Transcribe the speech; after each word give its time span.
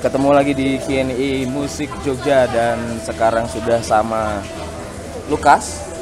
Ketemu 0.00 0.32
lagi 0.32 0.56
di 0.56 0.80
KNI 0.80 1.44
Musik 1.52 1.92
Jogja 2.00 2.48
dan 2.48 2.80
sekarang 3.04 3.44
sudah 3.44 3.84
sama 3.84 4.40
Lukas, 5.28 5.92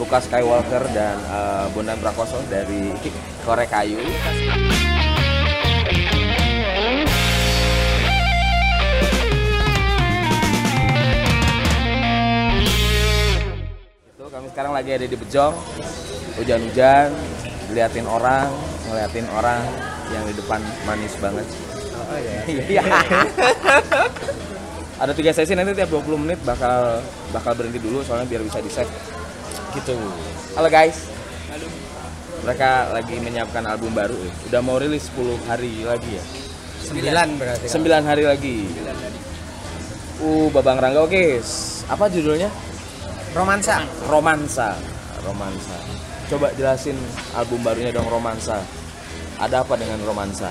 Lukas 0.00 0.24
Skywalker 0.24 0.80
dan 0.96 1.20
uh, 1.28 1.68
Bondan 1.76 2.00
Prakoso 2.00 2.40
dari 2.48 2.96
Korek 3.44 3.68
Kayu. 3.68 4.00
Itu 14.16 14.24
kami 14.32 14.48
sekarang 14.48 14.72
lagi 14.72 14.96
ada 14.96 15.04
di 15.04 15.12
Bejong, 15.12 15.52
hujan-hujan, 16.40 17.12
liatin 17.76 18.08
orang, 18.08 18.48
ngeliatin 18.88 19.28
orang 19.28 19.60
yang 20.08 20.24
di 20.24 20.32
depan 20.32 20.64
manis 20.88 21.12
banget. 21.20 21.75
Oh. 22.06 22.18
Iya. 22.46 22.82
Ada 24.96 25.12
tiga 25.12 25.34
sesi 25.34 25.52
nanti 25.52 25.76
tiap 25.76 25.90
20 25.92 26.22
menit 26.24 26.40
bakal 26.46 27.02
bakal 27.34 27.52
berhenti 27.52 27.82
dulu 27.82 28.00
soalnya 28.00 28.24
biar 28.30 28.42
bisa 28.46 28.62
di 28.62 28.70
save. 28.70 28.90
Gitu. 29.74 29.96
Halo 30.56 30.68
guys. 30.70 31.10
Halo. 31.52 31.66
Mereka 32.46 32.70
lagi 32.94 33.16
menyiapkan 33.20 33.66
album 33.66 33.92
baru 33.92 34.16
ya. 34.16 34.32
Udah 34.48 34.60
mau 34.62 34.78
rilis 34.78 35.10
10 35.12 35.50
hari 35.50 35.84
lagi 35.84 36.16
ya. 36.16 36.24
Sembilan 36.86 37.28
berarti. 37.36 37.66
9 37.66 38.08
hari 38.08 38.24
lagi. 38.24 38.56
Uh, 40.22 40.48
Babang 40.54 40.80
Rangga 40.80 41.04
oke. 41.04 41.42
Apa 41.90 42.08
judulnya? 42.08 42.48
Romansa. 43.36 43.84
Romansa. 44.08 44.78
Romansa. 45.26 45.76
Coba 46.30 46.54
jelasin 46.56 46.96
album 47.36 47.60
barunya 47.60 47.92
dong 47.92 48.08
Romansa. 48.08 48.62
Ada 49.36 49.60
apa 49.60 49.76
dengan 49.76 50.00
Romansa? 50.06 50.48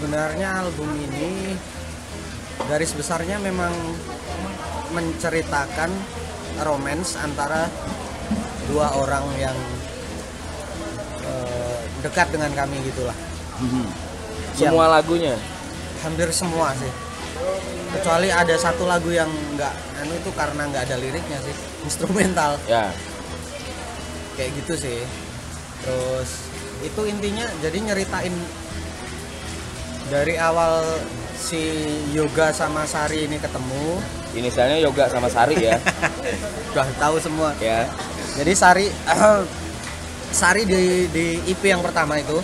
Sebenarnya 0.00 0.64
album 0.64 0.88
ini 0.96 1.52
garis 2.64 2.96
besarnya 2.96 3.36
memang 3.36 3.68
menceritakan 4.96 5.92
romance 6.64 7.20
antara 7.20 7.68
dua 8.64 8.96
orang 8.96 9.28
yang 9.36 9.56
eh, 11.20 11.76
dekat 12.00 12.32
dengan 12.32 12.48
kami 12.56 12.80
gitulah. 12.88 13.12
Semua 14.56 14.88
lagunya. 14.88 15.36
Hampir 16.00 16.32
semua 16.32 16.72
sih. 16.80 16.88
Kecuali 17.92 18.32
ada 18.32 18.56
satu 18.56 18.88
lagu 18.88 19.12
yang 19.12 19.28
nggak 19.28 20.00
anu 20.00 20.16
itu 20.16 20.32
karena 20.32 20.64
nggak 20.64 20.88
ada 20.88 20.96
liriknya 20.96 21.44
sih, 21.44 21.52
instrumental. 21.92 22.56
Ya. 22.64 22.88
kayak 24.32 24.56
gitu 24.64 24.72
sih 24.88 25.04
terus 25.84 26.48
itu 26.80 27.02
intinya 27.04 27.44
jadi 27.60 27.76
nyeritain 27.92 28.32
dari 30.10 30.34
awal 30.36 30.82
si 31.32 31.62
Yoga 32.10 32.50
sama 32.50 32.82
Sari 32.84 33.24
ini 33.24 33.38
ketemu 33.38 34.02
Inisialnya 34.30 34.78
Yoga 34.78 35.06
sama 35.06 35.26
Sari 35.26 35.56
ya. 35.58 35.78
udah 36.70 36.86
tahu 36.96 37.16
semua 37.18 37.50
ya. 37.56 37.86
jadi 38.34 38.52
Sari 38.52 38.86
Sari 40.30 40.62
di 40.62 40.82
di 41.08 41.26
IP 41.44 41.62
yang 41.64 41.80
pertama 41.80 42.14
itu 42.14 42.38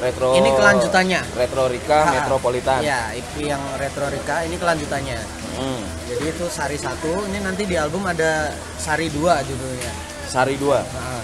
Retro. 0.00 0.32
ini 0.32 0.50
kelanjutannya 0.50 1.20
Retro 1.36 1.68
Rika 1.68 1.98
Ah, 2.00 2.12
Metropolitan. 2.16 2.80
ya 2.80 3.12
IP 3.12 3.46
yang 3.46 3.62
Retro 3.76 4.06
Rika 4.06 4.42
ini 4.42 4.56
kelanjutannya 4.56 5.18
Hmm. 5.50 5.82
jadi 6.08 6.30
itu 6.30 6.46
Sari 6.48 6.74
satu 6.74 7.26
ini 7.26 7.38
nanti 7.38 7.66
di 7.66 7.76
album 7.76 8.02
ada 8.02 8.48
Sari 8.74 9.06
2 9.06 9.18
judulnya 9.44 9.92
Sari 10.24 10.54
2. 10.56 10.72
Nah, 10.72 11.20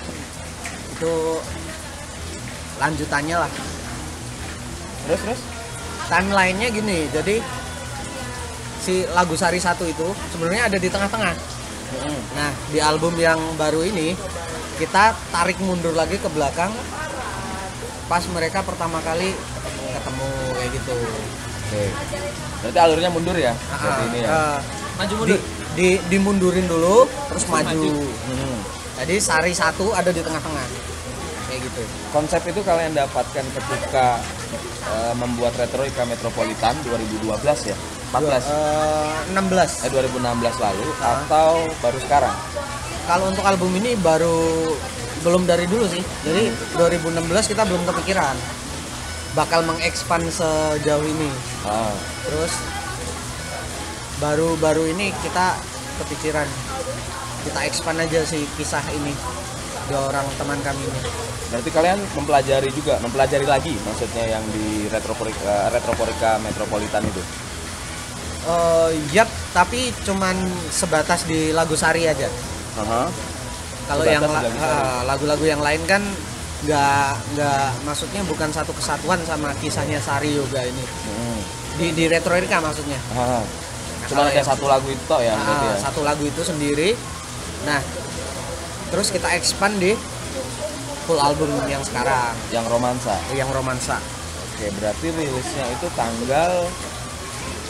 itu 0.90 1.12
lanjutannya 2.76 3.36
lah 3.38 3.50
Terus 5.06 5.20
terus? 5.22 5.40
timelinenya 6.06 6.70
gini 6.70 7.10
jadi 7.10 7.42
si 8.78 9.02
lagu 9.10 9.34
Sari 9.34 9.58
satu 9.58 9.82
itu 9.82 10.06
sebenarnya 10.30 10.70
ada 10.70 10.78
di 10.78 10.86
tengah-tengah 10.86 11.34
nah 12.30 12.50
di 12.70 12.78
album 12.78 13.18
yang 13.18 13.34
baru 13.58 13.82
ini 13.82 14.14
kita 14.78 15.18
tarik 15.34 15.58
mundur 15.58 15.98
lagi 15.98 16.14
ke 16.14 16.30
belakang 16.30 16.70
pas 18.06 18.22
mereka 18.30 18.62
pertama 18.62 19.02
kali 19.02 19.34
ketemu 19.98 20.28
kayak 20.54 20.70
gitu 20.78 20.94
Oke. 21.66 21.82
Berarti 22.62 22.78
alurnya 22.78 23.10
mundur 23.10 23.34
ya? 23.34 23.50
Seperti 23.50 23.90
Ah, 23.90 24.06
ini 24.06 24.18
ya. 24.22 24.28
eh, 24.30 24.58
maju 24.94 25.10
di, 25.10 25.18
mundur 25.18 25.38
di 25.74 25.88
dimundurin 26.06 26.66
dulu 26.70 26.96
terus 27.26 27.42
maju, 27.50 27.66
maju. 27.66 27.92
Hmm. 28.06 28.58
jadi 29.02 29.14
Sari 29.18 29.50
satu 29.50 29.90
ada 29.90 30.14
di 30.14 30.22
tengah-tengah 30.22 30.66
kayak 31.50 31.60
gitu 31.66 31.82
Konsep 32.14 32.46
itu 32.46 32.62
kalian 32.62 32.94
dapatkan 32.94 33.44
ketika 33.50 34.22
eh, 34.88 35.14
membuat 35.14 35.54
Retro 35.54 35.82
Rika 35.82 36.04
Metropolitan 36.04 36.74
2012 36.82 37.26
ya? 37.64 37.76
14 38.06 38.44
Eh, 38.46 39.12
16 39.30 39.82
eh 39.82 39.90
2016 39.90 40.22
lalu 40.56 40.86
Ah. 40.96 41.20
atau 41.20 41.50
baru 41.80 41.98
sekarang? 41.98 42.34
kalau 43.04 43.30
untuk 43.30 43.42
album 43.42 43.70
ini 43.76 43.94
baru 43.96 44.66
belum 45.22 45.42
dari 45.42 45.66
dulu 45.66 45.86
sih 45.86 46.02
jadi 46.22 46.50
2016 46.74 47.22
kita 47.46 47.62
belum 47.62 47.82
kepikiran 47.84 48.34
bakal 49.32 49.62
mengekspan 49.62 50.26
sejauh 50.26 51.02
ini 51.04 51.30
Ah. 51.62 51.94
terus 52.24 52.50
baru-baru 54.16 54.90
ini 54.90 55.12
kita 55.20 55.54
kepikiran 55.98 56.48
kita 57.44 57.60
expand 57.62 58.00
aja 58.00 58.20
sih 58.22 58.42
kisah 58.54 58.82
ini 58.92 59.12
dua 59.86 60.00
orang 60.08 60.26
teman 60.34 60.58
kami 60.60 60.82
ini 60.82 61.00
Berarti 61.46 61.70
kalian 61.70 62.02
mempelajari 62.12 62.74
juga, 62.74 62.98
mempelajari 62.98 63.46
lagi 63.46 63.70
maksudnya 63.80 64.26
yang 64.26 64.42
di 64.50 64.90
Retroporika, 64.90 65.70
Retroporika 65.70 66.42
Metropolitan 66.42 67.06
itu. 67.06 67.22
Eh, 68.46 68.90
yap 69.10 69.26
tapi 69.50 69.90
cuman 70.02 70.34
sebatas 70.70 71.22
di 71.22 71.50
lagu 71.50 71.74
Sari 71.74 72.06
aja 72.06 72.30
Aha. 72.78 73.10
kalau 73.86 74.02
Sebatas 74.02 74.14
yang 74.42 74.54
eh, 74.54 75.00
lagu-lagu 75.02 75.44
yang 75.44 75.58
lain 75.58 75.82
kan 75.82 76.02
nggak 76.62 77.10
nggak 77.34 77.66
maksudnya 77.82 78.22
bukan 78.22 78.50
satu 78.50 78.70
kesatuan 78.70 79.18
sama 79.22 79.50
kisahnya 79.58 79.98
Sari 79.98 80.34
Yoga 80.34 80.62
ini 80.62 80.82
Hmm. 80.82 81.38
di 81.74 81.86
di 81.90 82.04
Retro 82.06 82.34
Erika 82.34 82.58
maksudnya 82.58 82.98
Ah. 83.14 83.42
Nah, 83.42 83.42
Cuma 84.06 84.22
kalau 84.22 84.30
ada 84.30 84.42
satu 84.46 84.66
lagu 84.70 84.86
itu 84.86 85.02
toh 85.10 85.18
ya, 85.18 85.34
berarti 85.34 85.66
ya. 85.66 85.76
satu 85.82 86.00
lagu 86.06 86.22
itu 86.22 86.42
sendiri 86.42 86.94
nah 87.66 87.82
terus 88.88 89.08
kita 89.08 89.28
expand 89.30 89.76
di 89.76 89.92
full 91.02 91.18
album 91.18 91.48
yang 91.64 91.80
sekarang 91.80 92.34
Yang 92.48 92.66
romansa. 92.66 93.14
yang 93.32 93.48
romansa 93.48 93.96
Oke, 94.48 94.72
berarti 94.72 95.06
rilisnya 95.10 95.64
itu 95.70 95.86
tanggal 95.92 96.52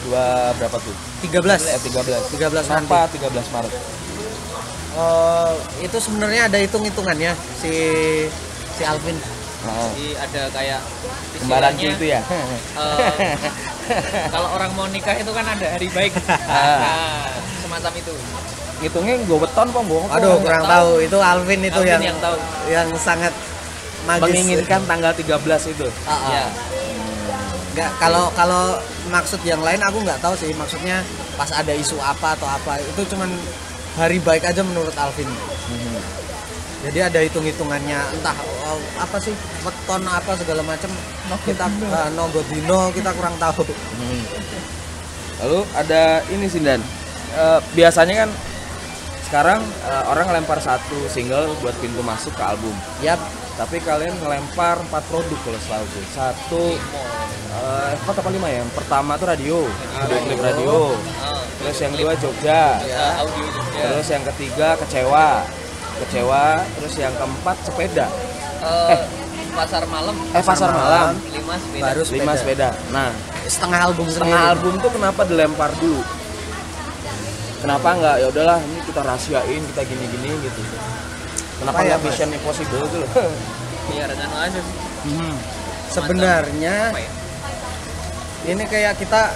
dua 0.03 0.25
berapa 0.55 0.77
tuh? 0.77 0.95
13 1.19 1.67
Eh, 1.67 1.79
13. 1.83 2.31
13 2.31 2.65
nanti 2.65 2.87
Kenapa 2.87 3.11
13 3.11 3.47
Maret? 3.51 3.73
Eh, 4.97 5.53
itu 5.83 5.97
sebenarnya 5.99 6.47
ada 6.47 6.57
hitung-hitungannya 6.57 7.31
si 7.55 7.73
si 8.71 8.83
Alvin 8.83 9.17
Ah. 9.59 9.89
jadi 9.89 10.15
ada 10.15 10.41
kayak 10.49 10.81
Kembaran 11.35 11.73
istilahnya, 11.75 11.97
itu 11.97 12.05
ya. 12.07 12.21
eh, 12.23 13.13
kalau 14.29 14.53
orang 14.53 14.71
mau 14.71 14.87
nikah 14.87 15.13
itu 15.13 15.27
kan 15.27 15.43
ada 15.43 15.65
hari 15.67 15.89
baik 15.89 16.13
Ah. 16.39 16.77
nah, 16.79 17.25
semacam 17.59 17.91
itu 17.93 18.13
Ngitungnya 18.77 19.15
gue 19.19 19.37
beton 19.37 19.67
kok, 19.67 19.83
gue 19.83 20.01
aduh 20.11 20.37
kurang 20.37 20.63
tahu. 20.63 20.91
itu 21.01 21.17
Alvin 21.17 21.61
itu 21.61 21.73
Alvin 21.75 21.89
yang 21.89 22.03
yang 22.05 22.19
tahu. 22.21 22.35
yang 22.69 22.87
sangat 22.93 23.33
magis 24.05 24.29
menginginkan 24.29 24.81
tanggal 24.85 25.11
13 25.11 25.73
itu. 25.73 25.87
Ah, 26.03 26.11
ah. 26.13 26.29
ya 26.29 26.45
Nggak, 27.73 27.91
kalau 28.01 28.25
kalau 28.33 28.63
maksud 29.07 29.37
yang 29.41 29.61
lain 29.61 29.77
aku 29.79 30.01
nggak 30.01 30.17
tahu 30.17 30.33
sih 30.33 30.49
maksudnya 30.53 31.05
pas 31.33 31.49
ada 31.49 31.69
isu 31.69 31.93
apa 31.97 32.33
atau 32.33 32.49
apa 32.49 32.81
itu 32.81 33.01
cuman 33.07 33.29
hari 33.93 34.17
baik 34.17 34.45
aja 34.45 34.61
menurut 34.61 34.93
Alvin 34.93 35.29
Hmm. 35.67 35.99
jadi 36.81 37.11
ada 37.11 37.19
hitung-hitungannya 37.19 37.99
entah 38.15 38.33
oh, 38.65 38.79
apa 38.97 39.19
sih 39.19 39.35
weton 39.61 40.01
apa 40.07 40.31
segala 40.33 40.63
macam 40.63 40.89
kita 41.43 41.67
uh, 41.67 42.09
nogodino 42.15 42.89
kita 42.95 43.11
kurang 43.13 43.35
tahu 43.37 43.67
Hmm. 43.67 44.23
Lalu 45.37 45.59
ada 45.75 46.01
ini 46.31 46.49
sih 46.49 46.57
Dan. 46.57 46.81
Eh, 47.29 47.59
biasanya 47.75 48.25
kan 48.25 48.29
sekarang 49.27 49.59
eh, 49.59 50.03
orang 50.07 50.27
lempar 50.31 50.57
satu 50.57 51.07
single 51.07 51.51
buat 51.59 51.75
pintu 51.77 51.99
masuk 52.01 52.31
ke 52.31 52.43
album. 52.43 52.71
ya 52.99 53.19
Tapi 53.57 53.81
kalian 53.81 54.13
ngelempar 54.21 54.77
empat 54.79 55.01
produk 55.09 55.39
kalau 55.41 55.59
selalu 55.59 55.85
tuh. 55.89 56.05
Satu 56.13 56.63
eh 57.57 57.91
empat 57.97 58.15
apa 58.17 58.29
lima 58.29 58.47
ya? 58.47 58.61
Yang 58.61 58.71
pertama 58.71 59.17
tuh 59.17 59.27
radio, 59.27 59.57
video 59.65 60.17
klip 60.23 60.39
radio. 60.39 60.75
Ah, 61.17 61.41
Terus 61.57 61.77
yang 61.81 61.91
kedua 61.91 62.13
Jogja. 62.15 62.63
ya, 62.79 63.05
audio 63.17 63.45
juga 63.49 63.81
Terus 63.91 64.07
yang 64.07 64.23
ketiga 64.29 64.67
kecewa. 64.77 65.27
Kecewa, 65.97 66.45
terus 66.77 66.93
yang 66.95 67.13
keempat 67.17 67.57
sepeda. 67.65 68.05
Eh, 68.61 69.01
pasar 69.57 69.83
malam 69.89 70.13
Eh 70.29 70.43
pasar 70.45 70.69
malam. 70.69 71.17
lima 71.27 71.55
sepeda 71.57 71.81
baru 71.81 72.01
Lima 72.05 72.33
sepeda. 72.37 72.69
Nah, 72.93 73.09
setengah 73.49 73.79
album 73.81 74.05
setengah 74.05 74.37
sendiri. 74.37 74.51
album 74.53 74.73
tuh 74.77 74.91
kenapa 74.93 75.21
dilempar 75.25 75.71
dulu 75.81 76.01
kenapa 77.57 77.89
nggak 77.89 78.15
ya 78.21 78.27
udahlah 78.29 78.59
ini 78.61 78.76
kita 78.97 79.05
rahasiain 79.05 79.61
kita 79.61 79.81
gini 79.85 80.05
gini 80.09 80.29
gitu 80.41 80.61
kenapa 81.61 81.77
Apa 81.77 81.85
ya? 81.85 81.97
Mission 82.01 82.33
Impossible 82.33 82.81
gitu 82.81 82.97
loh 82.97 83.09
biar 83.87 84.09
anu 84.09 84.35
aja 84.35 84.57
sih 84.57 84.75
Hmm. 84.97 85.37
sebenarnya 85.87 86.89
ya 86.89 87.05
ini 88.49 88.63
kayak 88.65 88.97
kita 88.97 89.29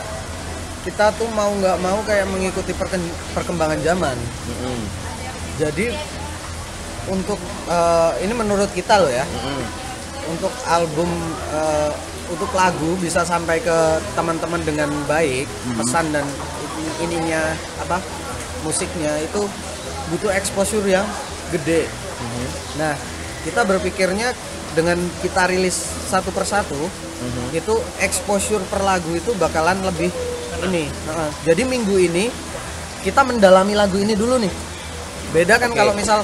kita 0.81 1.13
tuh 1.13 1.29
mau 1.29 1.53
nggak 1.53 1.77
mau 1.77 2.01
kayak 2.01 2.25
mengikuti 2.25 2.73
perkembangan 3.31 3.77
zaman 3.79 4.17
Mm-mm. 4.49 4.81
jadi 5.55 5.93
untuk 7.05 7.37
eh, 7.69 8.11
ini 8.19 8.33
menurut 8.33 8.73
kita 8.73 8.97
loh 8.97 9.13
ya 9.13 9.21
Mm-mm. 9.23 9.61
untuk 10.27 10.51
album 10.65 11.07
eh, 11.53 11.93
untuk 12.27 12.49
lagu 12.51 12.97
bisa 12.97 13.21
sampai 13.21 13.61
ke 13.61 13.77
teman-teman 14.11 14.59
dengan 14.59 14.89
baik 15.05 15.45
pesan 15.77 16.09
dan 16.09 16.25
ini- 16.75 16.97
ininya 17.05 17.53
apa 17.79 18.01
musiknya 18.65 19.17
itu 19.21 19.45
butuh 20.13 20.31
exposure 20.33 20.85
yang 20.85 21.05
gede. 21.51 21.87
Nah 22.77 22.93
kita 23.41 23.65
berpikirnya 23.65 24.33
dengan 24.71 24.97
kita 25.19 25.51
rilis 25.51 25.75
satu 26.07 26.31
persatu 26.31 26.77
itu 27.51 27.75
exposure 28.01 28.63
per 28.71 28.81
lagu 28.81 29.11
itu 29.13 29.35
bakalan 29.37 29.77
lebih 29.85 30.09
ini. 30.61 30.85
Heeh. 30.89 31.29
jadi 31.45 31.63
minggu 31.65 31.95
ini 31.97 32.29
kita 33.01 33.25
mendalami 33.25 33.73
lagu 33.73 33.97
ini 33.97 34.13
dulu 34.13 34.37
nih. 34.41 34.53
Beda 35.33 35.57
kan 35.57 35.73
Oke. 35.73 35.77
kalau 35.79 35.93
misal 35.97 36.21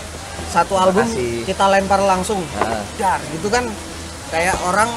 satu 0.54 0.78
album 0.78 1.06
kita 1.46 1.66
lempar 1.70 2.02
langsung. 2.02 2.42
Ah. 2.62 2.82
dar 2.98 3.22
gitu 3.34 3.50
kan. 3.50 3.66
Kayak 4.30 4.60
orang 4.68 4.92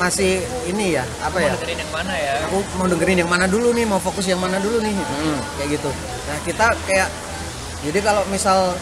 masih 0.00 0.40
ini 0.64 0.96
ya 0.96 1.04
apa 1.20 1.36
Mau 1.36 1.44
ya? 1.44 1.52
dengerin 1.56 1.78
yang 1.84 1.92
mana 1.92 2.14
ya? 2.16 2.34
Aku 2.48 2.58
mau 2.80 2.86
dengerin 2.88 3.18
yang 3.20 3.30
mana 3.30 3.44
dulu 3.44 3.68
nih 3.76 3.84
mau 3.84 4.00
fokus 4.00 4.24
yang 4.24 4.40
mana 4.40 4.56
dulu 4.56 4.80
nih. 4.80 4.94
Mm. 4.96 5.38
kayak 5.60 5.68
gitu. 5.76 5.90
Nah 6.28 6.36
kita 6.44 6.66
kayak 6.88 7.08
jadi 7.84 7.98
kalau 8.00 8.22
misal 8.28 8.72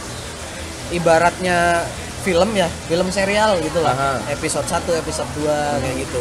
ibaratnya 0.90 1.84
film 2.22 2.50
ya 2.54 2.68
film 2.86 3.08
serial 3.10 3.58
gitu 3.62 3.82
lah. 3.82 3.94
Aha. 3.94 4.12
episode 4.32 4.66
1 4.66 5.00
episode 5.02 5.30
2 5.42 5.82
kayak 5.82 5.96
gitu. 6.06 6.20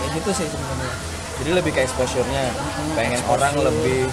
Kayak 0.00 0.10
gitu 0.20 0.30
sih 0.34 0.46
sebenarnya. 0.48 0.92
Jadi 1.40 1.50
lebih 1.56 1.72
ke 1.72 1.80
exposure-nya. 1.86 2.52
Pengen 2.98 3.20
orang 3.30 3.54
lebih 3.56 4.04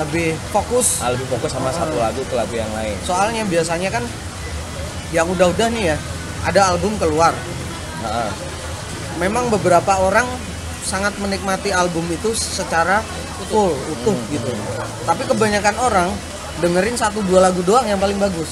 lebih 0.00 0.32
fokus. 0.48 1.04
Ah, 1.04 1.12
lebih 1.12 1.28
fokus 1.28 1.52
sama 1.52 1.68
satu 1.68 1.92
lagu 2.00 2.24
ke 2.24 2.32
lagu 2.32 2.54
yang 2.56 2.70
lain. 2.72 2.96
soalnya 3.04 3.44
biasanya 3.44 3.92
kan 3.92 4.04
yang 5.10 5.26
udah-udah 5.28 5.68
nih 5.74 5.92
ya 5.92 5.96
ada 6.46 6.72
album 6.72 6.94
keluar 6.96 7.34
Nah, 8.00 8.32
memang 9.20 9.52
beberapa 9.52 10.00
orang 10.00 10.24
sangat 10.80 11.12
menikmati 11.20 11.70
album 11.70 12.08
itu 12.08 12.32
secara 12.32 13.04
full 13.52 13.76
utuh 13.92 14.16
gitu. 14.32 14.52
Tapi 15.04 15.22
kebanyakan 15.28 15.76
orang 15.80 16.08
dengerin 16.60 16.96
satu 16.96 17.20
dua 17.24 17.50
lagu 17.50 17.60
doang 17.64 17.84
yang 17.84 18.00
paling 18.00 18.16
bagus. 18.16 18.48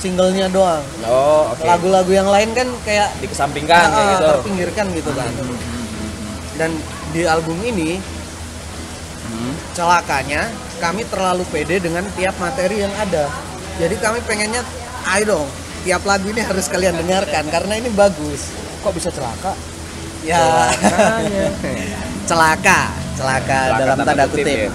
Singlenya 0.00 0.48
doang. 0.48 0.80
Oh 1.04 1.52
oke. 1.52 1.60
lagu-lagu 1.60 2.08
yang 2.08 2.24
lain 2.24 2.56
kan 2.56 2.64
kayak 2.88 3.12
Dikesampingkan 3.20 3.84
kayak 3.84 4.00
ah, 4.00 4.12
gitu. 4.16 4.26
terpinggirkan 4.32 4.86
gitu 4.96 5.10
kan. 5.12 5.30
Dan 6.56 6.70
di 7.12 7.22
album 7.28 7.58
ini 7.62 8.00
Hmm. 9.30 9.54
celakanya 9.78 10.50
kami 10.82 11.06
terlalu 11.06 11.46
pede 11.54 11.78
dengan 11.78 12.02
tiap 12.18 12.34
materi 12.42 12.82
yang 12.82 12.90
ada. 12.98 13.30
Jadi 13.78 13.94
kami 14.02 14.18
pengennya 14.26 14.58
ayo 15.14 15.38
dong 15.38 15.48
tiap 15.86 16.02
lagu 16.04 16.28
ini 16.28 16.42
harus 16.44 16.66
kalian 16.68 16.98
dengarkan 17.00 17.48
karena 17.48 17.78
ini 17.80 17.88
bagus 17.94 18.52
Kok 18.80 18.92
bisa 18.92 19.10
celaka? 19.10 19.52
ya 20.20 20.68
Celakanya. 20.68 21.48
celaka 22.28 22.80
celaka 23.16 23.58
dalam 23.74 23.96
tanda 24.04 24.24
kutip, 24.28 24.68
ya. 24.68 24.70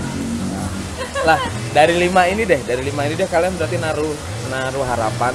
Lah, 1.21 1.37
dari 1.69 1.97
lima 1.97 2.25
ini 2.25 2.45
deh, 2.45 2.61
dari 2.61 2.81
lima 2.81 3.05
ini 3.05 3.13
deh 3.13 3.25
kalian 3.25 3.53
berarti 3.53 3.77
naruh 3.77 4.13
naruh 4.49 4.85
harapan 4.85 5.33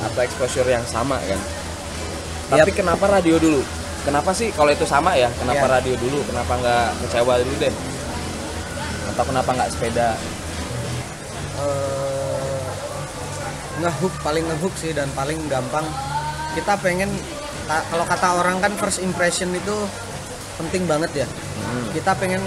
atau 0.00 0.20
exposure 0.20 0.68
yang 0.68 0.84
sama 0.84 1.16
kan? 1.20 1.40
Tapi 2.52 2.70
kenapa 2.72 3.08
radio 3.08 3.40
dulu? 3.40 3.60
Kenapa 4.04 4.30
sih 4.30 4.52
kalau 4.52 4.70
itu 4.70 4.84
sama 4.84 5.16
ya? 5.16 5.32
Kenapa 5.34 5.66
Iya. 5.66 5.72
radio 5.80 5.94
dulu? 5.98 6.20
Kenapa 6.28 6.52
nggak 6.56 6.86
kecewa 7.04 7.34
dulu 7.40 7.54
deh? 7.58 7.74
Atau 9.10 9.24
kenapa 9.24 9.50
nggak 9.56 9.70
sepeda? 9.72 10.08
Eh, 11.56 12.66
ngehook 13.80 14.14
paling 14.20 14.44
ngehook 14.44 14.74
sih 14.76 14.92
dan 14.92 15.08
paling 15.12 15.40
gampang 15.48 15.84
kita 16.52 16.76
pengen 16.78 17.08
kalau 17.66 18.04
kata 18.04 18.28
orang 18.36 18.56
kan 18.58 18.72
first 18.74 18.98
impression 18.98 19.50
itu 19.50 19.74
penting 20.56 20.84
banget 20.84 21.24
ya 21.24 21.28
Hmm. 21.56 21.88
kita 21.90 22.14
pengen 22.14 22.38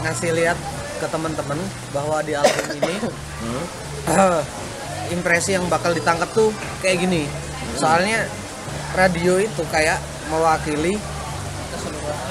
ngasih 0.00 0.30
lihat 0.32 0.54
ke 0.96 1.06
teman-teman 1.06 1.58
bahwa 1.90 2.22
di 2.22 2.32
album 2.32 2.66
ini 2.74 2.94
Hmm? 3.42 3.64
impresi 5.14 5.52
yang 5.52 5.66
bakal 5.66 5.90
ditangkap 5.90 6.30
tuh 6.30 6.50
kayak 6.78 7.00
gini 7.00 7.26
soalnya 7.74 8.22
radio 8.92 9.36
itu 9.36 9.62
kayak 9.68 9.98
mewakili 10.26 10.94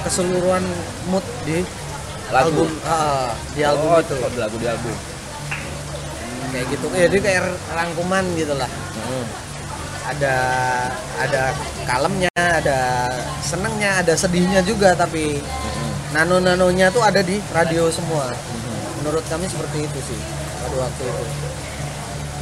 keseluruhan 0.02 0.64
mood 1.08 1.24
di 1.44 1.62
Lagu. 2.28 2.50
album 2.50 2.70
ah, 2.84 3.30
di 3.54 3.62
album 3.62 3.88
oh, 3.88 4.00
itu 4.00 4.14
kok 4.16 4.32
di 4.32 4.40
lagu 4.40 4.56
di 4.58 4.68
album. 4.68 4.96
kayak 6.50 6.66
gitu 6.72 6.86
jadi 6.90 7.18
kayak 7.20 7.42
rangkuman 7.70 8.24
gitu 8.34 8.54
lah 8.56 8.70
Hmm. 8.96 9.26
Ada 10.06 10.36
ada 11.18 11.44
kalemnya 11.84 12.30
ada 12.36 13.10
senengnya 13.42 14.02
ada 14.02 14.14
sedihnya 14.14 14.62
juga 14.62 14.94
tapi 14.94 15.40
Hmm. 15.40 15.92
nano 16.14 16.38
nanonya 16.40 16.88
tuh 16.90 17.02
ada 17.02 17.20
di 17.20 17.42
radio 17.52 17.90
semua 17.90 18.30
menurut 18.98 19.26
kami 19.28 19.46
seperti 19.46 19.84
itu 19.84 20.00
sih 20.04 20.20
pada 20.62 20.76
waktu 20.80 21.04
itu 21.04 21.26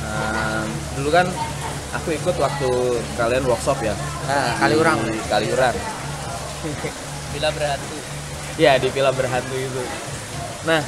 Nah, 0.04 0.62
dulu 0.94 1.10
kan 1.10 1.26
aku 1.92 2.14
ikut 2.14 2.38
waktu 2.38 2.70
kalian 3.18 3.50
workshop 3.50 3.82
ya. 3.82 3.98
nah 4.30 4.54
kali 4.62 4.78
orang 4.78 5.02
Di 5.02 5.18
Kaliurang. 5.26 5.74
bila 7.34 7.50
berhantu 7.50 7.98
Ya 8.54 8.78
di 8.78 8.94
Villa 8.94 9.10
Berhantu 9.10 9.58
itu. 9.58 9.82
Nah, 10.70 10.86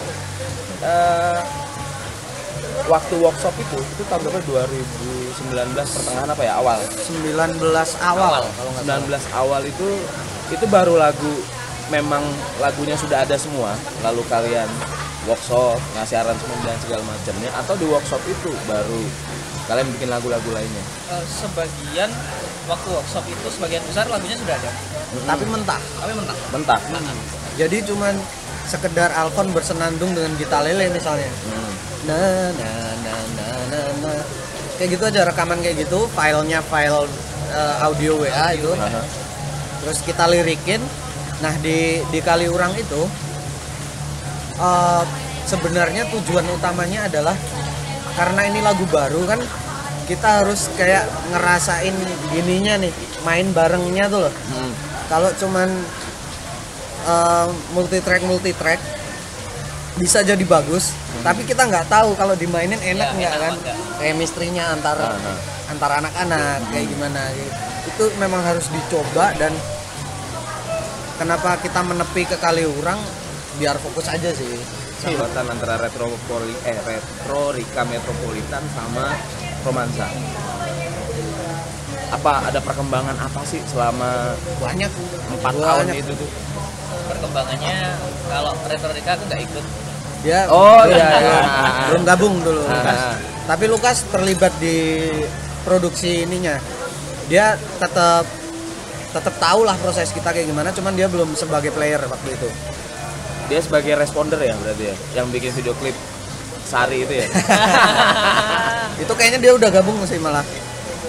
eh, 0.80 1.40
waktu 2.86 3.14
workshop 3.18 3.56
itu 3.58 3.78
itu 3.82 4.04
tahun 4.08 4.22
berapa? 4.26 4.40
2019 4.46 5.74
pertengahan 5.76 6.30
apa 6.30 6.44
ya? 6.46 6.54
Awal? 6.62 6.80
19 6.86 7.60
awal, 8.02 8.44
kalau 8.46 8.70
nggak 8.74 8.86
salah. 8.86 9.22
19 9.30 9.40
awal 9.42 9.62
itu 9.66 9.88
itu 10.54 10.66
baru 10.70 10.94
lagu 11.02 11.34
memang 11.90 12.22
lagunya 12.62 12.98
sudah 12.98 13.26
ada 13.26 13.38
semua. 13.38 13.74
Lalu 14.06 14.22
kalian 14.30 14.70
workshop 15.26 15.82
ngasih 15.98 16.22
aransemen 16.22 16.60
dan 16.66 16.78
segala 16.82 17.04
macamnya. 17.06 17.50
Atau 17.58 17.74
di 17.78 17.86
workshop 17.90 18.22
itu 18.30 18.54
baru 18.70 19.02
kalian 19.66 19.88
bikin 19.98 20.10
lagu-lagu 20.14 20.50
lainnya. 20.54 20.84
Eh, 21.14 21.24
sebagian 21.26 22.10
waktu 22.70 22.90
workshop 22.94 23.26
itu 23.26 23.48
sebagian 23.50 23.82
besar 23.86 24.06
lagunya 24.10 24.38
sudah 24.38 24.56
ada. 24.58 24.72
Tapi 25.26 25.44
mentah. 25.50 25.82
Tapi 26.02 26.12
mentah. 26.14 26.38
Mentah. 26.54 26.80
Jadi 27.56 27.78
cuman 27.88 28.14
sekedar 28.66 29.14
Alfon 29.14 29.54
bersenandung 29.54 30.12
dengan 30.18 30.34
gita 30.38 30.60
lele 30.66 30.90
misalnya. 30.90 31.30
Hmm. 31.30 31.74
Nah 32.06 32.54
nah 32.54 32.90
nah 33.02 33.22
nah 33.36 33.56
nah 33.72 33.88
nah 34.06 34.20
kayak 34.78 34.90
gitu 34.94 35.04
aja 35.06 35.22
rekaman 35.26 35.60
kayak 35.62 35.88
gitu 35.88 36.06
filenya 36.12 36.62
file 36.62 37.08
eh, 37.50 37.76
audio 37.82 38.22
WA 38.22 38.48
itu 38.54 38.72
Aha. 38.74 39.02
terus 39.82 40.00
kita 40.02 40.30
lirikin 40.30 40.82
nah 41.42 41.52
di 41.60 42.02
di 42.10 42.20
Kaliurang 42.22 42.74
itu 42.78 43.02
eh, 44.58 45.04
sebenarnya 45.46 46.10
tujuan 46.14 46.46
utamanya 46.52 47.06
adalah 47.10 47.36
karena 48.16 48.42
ini 48.48 48.60
lagu 48.64 48.86
baru 48.88 49.28
kan 49.28 49.42
kita 50.06 50.46
harus 50.46 50.70
kayak 50.78 51.04
ngerasain 51.34 51.94
gininya 52.30 52.78
nih 52.78 52.94
main 53.26 53.50
barengnya 53.52 54.06
tuh 54.08 54.30
loh 54.30 54.34
Hmm. 54.54 54.72
kalau 55.10 55.30
cuman 55.38 55.70
multi 57.74 58.02
track 58.02 58.26
multi 58.26 58.50
track 58.54 58.82
bisa 59.96 60.20
jadi 60.20 60.44
bagus 60.44 60.92
tapi 61.22 61.42
kita 61.42 61.66
nggak 61.66 61.88
tahu 61.88 62.14
kalau 62.14 62.36
dimainin 62.36 62.78
enak 62.78 63.16
Ya, 63.16 63.32
nggak 63.32 63.34
kan? 63.40 63.54
chemistry-nya 63.98 64.76
antar 64.76 65.00
Aha. 65.00 65.34
antar 65.66 65.92
anak-anak 65.98 66.62
kayak 66.70 66.86
gimana. 66.86 67.32
Itu 67.86 68.12
memang 68.18 68.44
harus 68.44 68.70
dicoba 68.70 69.34
dan 69.34 69.50
kenapa 71.16 71.58
kita 71.58 71.82
menepi 71.82 72.28
ke 72.28 72.38
Kaliurang 72.38 73.00
biar 73.58 73.80
fokus 73.80 74.06
aja 74.06 74.30
sih. 74.30 74.60
Sahabatan 75.02 75.50
antara 75.50 75.80
retropoli 75.80 76.54
eh 76.62 76.78
retro 76.78 77.50
Rika 77.50 77.82
Metropolitan 77.84 78.64
sama 78.70 79.16
romansa. 79.64 80.06
Apa 82.14 82.48
ada 82.48 82.60
perkembangan 82.62 83.18
apa 83.18 83.42
sih 83.44 83.60
selama 83.66 84.38
banyak. 84.62 84.92
empat 85.36 85.54
tahun 85.54 85.88
itu 85.94 86.12
tuh 86.14 86.30
perkembangannya 87.06 87.78
kalau 88.26 88.54
retorika 88.64 89.10
aku 89.14 89.24
nggak 89.26 89.42
ikut 89.44 89.66
dia 90.22 90.40
Oh, 90.48 90.82
belum- 90.82 90.90
iya, 90.92 91.08
iya. 91.16 91.40
belum 91.88 92.04
gabung 92.04 92.36
dulu 92.40 92.62
Ah. 92.64 92.74
Lukas. 92.74 93.00
tapi 93.46 93.66
Lukas 93.68 93.98
terlibat 94.06 94.54
di 94.58 94.78
produksi 95.62 96.24
ininya 96.24 96.58
dia 97.26 97.54
tetap 97.78 98.26
tetap 99.10 99.34
tahu 99.36 99.64
lah 99.64 99.74
proses 99.76 100.10
kita 100.10 100.30
kayak 100.30 100.46
gimana 100.46 100.70
cuman 100.70 100.92
dia 100.92 101.06
belum 101.06 101.34
sebagai 101.34 101.70
player 101.70 102.02
waktu 102.04 102.30
itu 102.32 102.50
dia 103.46 103.60
sebagai 103.60 103.94
responder 103.94 104.38
ya 104.40 104.54
berarti 104.56 104.84
ya 104.84 104.96
yang 105.16 105.30
bikin 105.30 105.50
video 105.52 105.74
klip 105.76 105.94
Sari 106.64 107.02
itu 107.02 107.14
ya 107.16 107.28
itu 109.04 109.12
kayaknya 109.12 109.40
dia 109.40 109.54
udah 109.54 109.70
gabung 109.70 110.02
sih 110.04 110.18
malah 110.18 110.42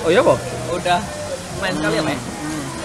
oh 0.02 0.10
iya 0.10 0.20
kok 0.20 0.36
udah 0.70 1.00
main 1.56 1.72
sekali 1.72 1.96
ya 1.96 2.02
Pak? 2.04 2.18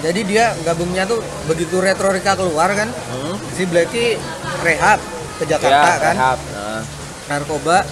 Jadi 0.01 0.21
dia 0.25 0.57
gabungnya 0.61 1.05
tuh 1.05 1.21
begitu 1.45 1.77
retorika 1.77 2.33
keluar 2.33 2.73
kan, 2.73 2.89
Hmm. 2.89 3.37
si 3.53 3.63
Blacky 3.65 4.17
rehab 4.61 4.97
ke 5.37 5.45
Jakarta 5.45 5.87
Ya, 5.87 6.01
kan, 6.01 6.15
rehab. 6.17 6.39
Nah, 6.51 6.81
narkoba, 7.27 7.85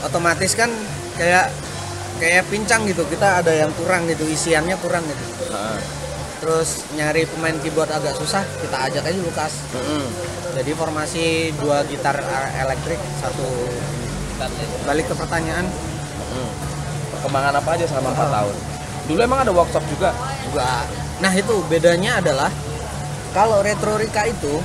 otomatis 0.00 0.56
kan 0.56 0.72
kayak 1.14 1.52
kayak 2.16 2.48
pincang 2.48 2.88
gitu. 2.88 3.04
Kita 3.04 3.44
ada 3.44 3.52
yang 3.52 3.68
kurang 3.76 4.08
gitu, 4.08 4.24
isiannya 4.24 4.76
kurang 4.80 5.04
gitu. 5.04 5.24
nah. 5.48 5.76
Terus 6.40 6.88
nyari 6.96 7.28
pemain 7.28 7.52
keyboard 7.54 7.92
agak 7.92 8.16
susah, 8.16 8.40
kita 8.64 8.88
ajak 8.88 9.04
aja 9.04 9.20
Lukas. 9.20 9.52
Mm-mm. 9.76 10.04
Jadi 10.56 10.72
formasi 10.72 11.24
dua 11.60 11.84
gitar 11.84 12.16
elektrik, 12.56 12.96
satu 13.20 13.44
balik 14.82 15.04
ke 15.04 15.14
pertanyaan 15.14 15.68
Mm. 16.30 16.50
Perkembangan 17.10 17.58
apa 17.58 17.70
aja 17.74 17.84
selama 17.84 18.14
4 18.14 18.22
Oh. 18.22 18.30
tahun? 18.30 18.54
Dulu 19.04 19.20
emang 19.20 19.40
ada 19.42 19.52
workshop 19.52 19.82
juga. 19.90 20.14
juga. 20.46 20.86
Nah 21.20 21.32
itu 21.32 21.54
bedanya 21.68 22.18
adalah 22.18 22.48
kalau 23.30 23.60
retorika 23.60 24.26
itu 24.26 24.58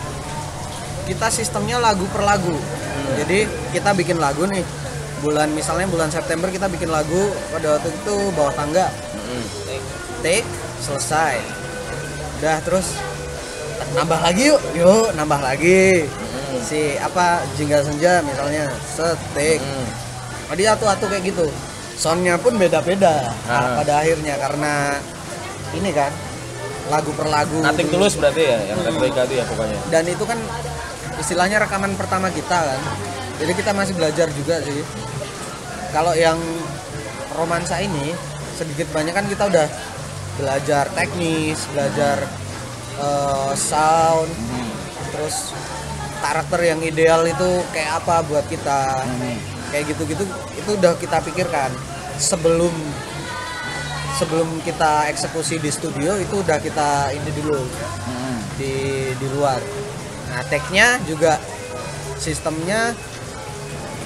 kita 1.06 1.28
sistemnya 1.30 1.78
lagu 1.78 2.08
per 2.10 2.24
lagu. 2.24 2.56
Jadi 3.16 3.46
kita 3.70 3.94
bikin 3.94 4.18
lagu 4.18 4.48
nih 4.48 4.64
bulan 5.22 5.50
misalnya 5.52 5.88
bulan 5.88 6.10
September 6.10 6.50
kita 6.50 6.68
bikin 6.68 6.90
lagu 6.90 7.32
pada 7.50 7.78
waktu 7.78 7.90
itu 7.90 8.16
bawah 8.36 8.52
tangga 8.52 8.92
Mm-mm. 9.16 9.44
take 10.22 10.46
selesai 10.78 11.40
udah 12.38 12.60
terus 12.62 12.94
nambah 13.96 14.20
lagi 14.22 14.54
yuk 14.54 14.62
yuk 14.76 15.08
nambah 15.16 15.40
lagi 15.40 16.06
Mm-mm. 16.06 16.62
si 16.62 17.00
apa 17.00 17.42
jingga 17.58 17.82
senja 17.82 18.22
misalnya 18.22 18.70
set 18.86 19.18
take 19.34 19.64
Mm. 19.64 19.88
jadi 20.54 20.78
atu-atu 20.78 21.10
kayak 21.10 21.24
gitu 21.26 21.48
soundnya 21.96 22.36
pun 22.38 22.60
beda-beda 22.60 23.32
Ah. 23.50 23.82
pada 23.82 24.04
akhirnya 24.04 24.36
karena 24.38 25.00
ini 25.74 25.90
kan 25.90 26.12
lagu 26.86 27.10
per 27.12 27.28
lagu 27.28 27.58
Nothing 27.60 27.90
tulus 27.90 28.14
berarti 28.14 28.44
ya 28.44 28.60
yang 28.64 28.78
Mm. 28.78 28.88
retorika 28.92 29.22
itu 29.26 29.36
ya 29.36 29.46
pokoknya. 29.46 29.78
dan 29.90 30.04
itu 30.06 30.24
kan 30.24 30.40
istilahnya 31.16 31.58
rekaman 31.60 31.94
pertama 31.96 32.30
kita 32.30 32.60
kan 32.68 32.82
jadi 33.36 33.52
kita 33.52 33.72
masih 33.72 33.94
belajar 33.94 34.28
juga 34.32 34.62
sih 34.62 34.82
kalau 35.90 36.14
yang 36.14 36.38
romansa 37.34 37.80
ini 37.80 38.14
sedikit 38.54 38.88
banyak 38.92 39.12
kan 39.12 39.26
kita 39.26 39.44
udah 39.46 39.68
belajar 40.36 40.88
teknis 40.92 41.60
belajar 41.70 42.22
eh, 42.96 43.52
sound 43.56 44.30
Mm. 44.30 44.70
terus 45.10 45.52
karakter 46.18 46.60
yang 46.64 46.80
ideal 46.82 47.22
itu 47.24 47.50
kayak 47.70 48.00
apa 48.00 48.22
buat 48.24 48.46
kita 48.46 48.80
Mm. 49.02 49.38
kayak 49.70 49.84
gitu-gitu 49.90 50.24
itu 50.54 50.70
udah 50.72 50.94
kita 50.96 51.18
pikirkan 51.20 51.74
sebelum 52.16 52.72
sebelum 54.16 54.48
kita 54.62 55.08
eksekusi 55.08 55.58
di 55.58 55.68
studio 55.68 56.16
itu 56.16 56.36
udah 56.38 56.58
kita 56.58 56.88
ini 57.12 57.30
dulu 57.34 57.60
Mm. 58.06 58.38
di 58.56 58.74
di 59.14 59.28
luar. 59.30 59.60
Nah, 60.28 60.42
tag-nya 60.46 61.00
juga 61.04 61.36
sistemnya 62.18 62.96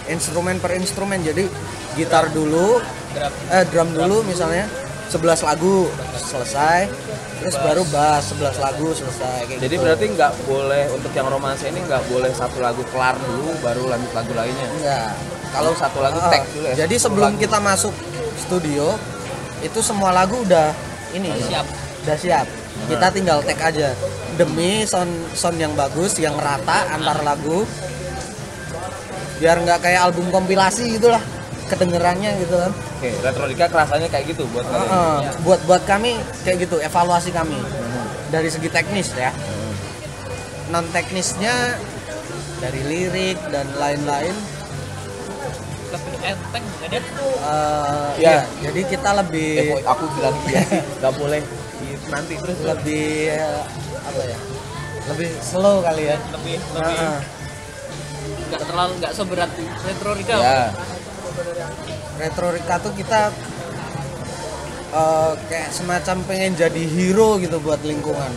instrumen 0.07 0.57
per 0.57 0.73
instrumen. 0.73 1.21
Jadi 1.21 1.45
gitar 1.93 2.29
dulu, 2.29 2.81
Drum. 3.09 3.33
eh 3.49 3.63
drum 3.67 3.89
dulu 3.91 4.21
misalnya 4.23 4.65
11 5.07 5.41
lagu 5.41 5.89
selesai, 6.15 6.85
terus 7.39 7.55
baru 7.57 7.81
bass 7.87 8.29
11 8.29 8.57
lagu 8.57 8.89
selesai 8.91 9.47
kayak 9.47 9.59
Jadi 9.59 9.73
gitu. 9.73 9.83
berarti 9.83 10.05
nggak 10.07 10.31
boleh 10.43 10.83
untuk 10.91 11.11
yang 11.11 11.27
romansa 11.27 11.65
ini 11.65 11.81
nggak 11.81 12.03
boleh 12.07 12.29
satu 12.31 12.57
lagu 12.59 12.85
kelar 12.87 13.17
dulu 13.17 13.57
baru 13.59 13.89
lanjut 13.89 14.11
lagu 14.13 14.31
lainnya. 14.33 14.67
enggak. 14.71 15.11
Kalau 15.49 15.73
satu 15.73 15.97
lagu 15.99 16.19
Ah, 16.19 16.29
tag 16.29 16.45
dulu 16.47 16.65
ya. 16.67 16.75
Jadi 16.79 16.95
sebelum 16.95 17.33
lagu. 17.33 17.41
kita 17.41 17.57
masuk 17.57 17.93
studio 18.39 18.93
itu 19.59 19.79
semua 19.83 20.15
lagu 20.15 20.39
udah 20.43 20.71
ini 21.11 21.29
Siap. 21.49 21.65
udah 22.05 22.17
siap. 22.17 22.47
Kita 22.87 23.11
tinggal 23.11 23.43
tag 23.43 23.59
aja 23.59 23.91
demi 24.39 24.87
sound 24.87 25.11
sound 25.35 25.59
yang 25.59 25.73
bagus, 25.75 26.15
yang 26.21 26.37
rata 26.39 26.87
antar 26.95 27.19
lagu. 27.25 27.67
Biar 29.39 29.59
nggak 29.59 29.79
kayak 29.83 30.11
album 30.11 30.31
kompilasi 30.31 30.99
gitulah 30.99 31.19
kedengerannya 31.67 32.31
gitu 32.43 32.55
kan. 32.55 32.71
Oke, 32.99 33.09
retorika 33.23 33.65
kerasanya 33.71 34.07
kayak 34.11 34.25
gitu 34.35 34.43
buat 34.51 34.65
kalian. 34.67 34.89
Heeh. 34.89 35.17
buat 35.43 35.59
buat 35.67 35.83
kami 35.87 36.19
kayak 36.43 36.67
gitu 36.67 36.79
evaluasi 36.81 37.31
kami 37.31 37.55
dari 38.33 38.49
segi 38.51 38.69
teknis 38.71 39.11
ya. 39.15 39.31
Non 40.69 40.85
teknisnya 40.93 41.79
dari 42.59 42.81
lirik 42.85 43.39
dan 43.49 43.65
lain-lain 43.79 44.35
Lebih 45.89 46.13
enteng 46.21 46.63
dia? 46.79 46.89
eh, 46.91 47.01
Iya. 48.15 48.29
ya, 48.29 48.37
jadi 48.61 48.81
kita 48.85 49.09
lebih 49.17 49.49
Eh, 49.73 49.81
aku 49.83 50.05
bilang 50.13 50.35
iya 50.45 50.61
sih, 50.61 50.81
nggak 50.99 51.13
boleh 51.15 51.41
nanti 52.07 52.33
terus 52.35 52.59
lebih 52.61 53.05
eh, 53.31 53.61
apa 53.99 54.21
ya 54.23 54.37
lebih 55.07 55.29
slow 55.39 55.81
kali 55.81 56.03
ya 56.05 56.17
Lebih 56.31 56.55
lebih 56.71 56.97
Heeh. 56.97 57.19
nggak 58.49 58.63
terlalu 58.63 58.93
nggak 58.99 59.13
seberat 59.13 59.51
retorika. 59.83 60.35
ya. 60.35 60.57
retorika 62.17 62.73
tuh 62.79 62.93
kita 62.93 63.29
eh, 64.91 65.31
kayak 65.47 65.69
semacam 65.69 66.17
pengen 66.23 66.53
jadi 66.53 66.83
hero 66.85 67.37
gitu 67.37 67.57
buat 67.59 67.81
lingkungan 67.81 68.31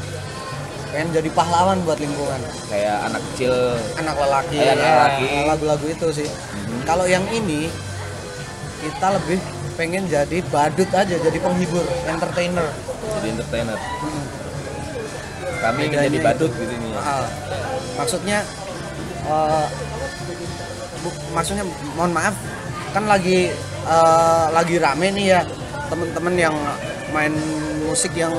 pengen 0.93 1.09
jadi 1.11 1.29
pahlawan 1.31 1.81
buat 1.83 1.97
lingkungan 1.97 2.41
Kayak 2.69 3.09
anak 3.09 3.23
kecil 3.27 3.55
anak 3.97 4.15
lelaki 4.15 4.57
Kayak 4.57 4.75
anak 4.75 4.85
ya, 4.85 4.93
lelaki. 4.93 5.29
lagu-lagu 5.47 5.87
itu 5.89 6.07
sih 6.15 6.29
Mhm. 6.29 6.85
kalau 6.85 7.05
yang 7.07 7.25
ini 7.31 7.73
kita 8.79 9.07
lebih 9.13 9.39
pengen 9.73 10.05
jadi 10.05 10.39
badut 10.47 10.91
aja 10.91 11.17
jadi 11.17 11.39
penghibur 11.39 11.81
entertainer 12.05 12.69
jadi 13.13 13.27
entertainer. 13.31 13.79
Kami 15.59 15.81
ingin 15.87 15.99
jadi 16.05 16.19
badut 16.21 16.51
gitu 16.53 16.75
nih. 16.75 16.91
ya. 16.91 16.99
Ah, 16.99 17.27
maksudnya 17.95 18.39
eh, 19.25 19.67
bu- 21.01 21.23
maksudnya 21.31 21.65
mohon 21.95 22.11
maaf 22.11 22.35
kan 22.91 23.07
lagi 23.07 23.49
eh, 23.85 24.47
lagi 24.51 24.77
rame 24.77 25.09
nih 25.11 25.27
ya 25.29 25.41
temen-temen 25.87 26.35
yang 26.37 26.57
main 27.11 27.31
musik 27.83 28.11
yang 28.13 28.35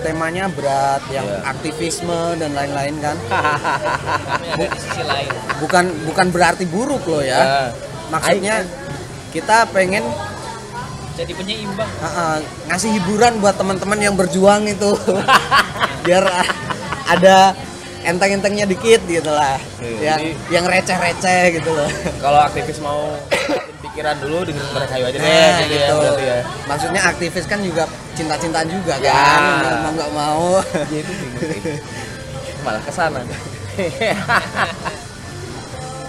temanya 0.00 0.46
berat 0.48 1.02
yang 1.08 1.24
Iya. 1.24 1.42
aktivisme 1.48 2.14
dan 2.34 2.50
lain-lain 2.52 2.94
kan 2.98 3.16
Kami 3.28 4.46
ada 4.48 4.66
di 4.66 4.78
sisi 4.78 5.02
lain. 5.02 5.30
bukan 5.58 5.84
bukan 6.04 6.26
berarti 6.28 6.64
buruk 6.64 7.02
loh 7.04 7.20
ya 7.20 7.38
Ya. 7.38 7.62
maksudnya 8.08 8.56
kita 9.28 9.68
pengen 9.68 10.04
Jadi 11.14 11.34
penyeimbang. 11.34 11.90
ah, 11.98 12.06
ah, 12.06 12.34
ngasih 12.66 12.94
hiburan 12.94 13.38
buat 13.38 13.54
teman-teman 13.54 13.98
yang 13.98 14.14
berjuang 14.14 14.64
itu 14.64 14.94
biar 16.04 16.24
ah, 16.24 16.46
ada 17.08 17.52
enteng-entengnya 18.00 18.64
dikit 18.64 19.02
gitu 19.02 19.28
lah 19.28 19.58
Oke, 19.76 19.98
yang 19.98 20.22
jadi- 20.22 20.38
yang 20.48 20.64
receh-receh 20.64 21.58
gitu 21.58 21.70
loh 21.70 21.90
Kalau 22.18 22.38
aktivis 22.40 22.78
mau 22.78 23.18
pikiran 23.88 24.16
dulu 24.18 24.36
dengerin 24.44 24.70
mereka 24.70 24.94
aja 24.94 25.08
deh 25.08 25.18
Nah, 25.18 25.58
gitu, 25.58 25.72
ya 25.72 25.78
gitu. 25.80 25.94
berarti 25.96 26.24
ya. 26.24 26.38
Maksudnya 26.64 27.00
aktivis 27.02 27.44
kan 27.44 27.58
juga 27.60 27.82
cinta-cintaan 28.12 28.68
juga 28.68 28.94
Ya. 28.98 29.12
kan, 29.14 29.40
mau 29.82 29.92
nggak 29.96 30.10
mau. 30.12 30.46
Itu 30.86 31.12
bingung 31.12 31.42
sih. 31.42 31.60
Malah 32.64 32.82
ke 32.82 32.92
sana. 32.92 33.20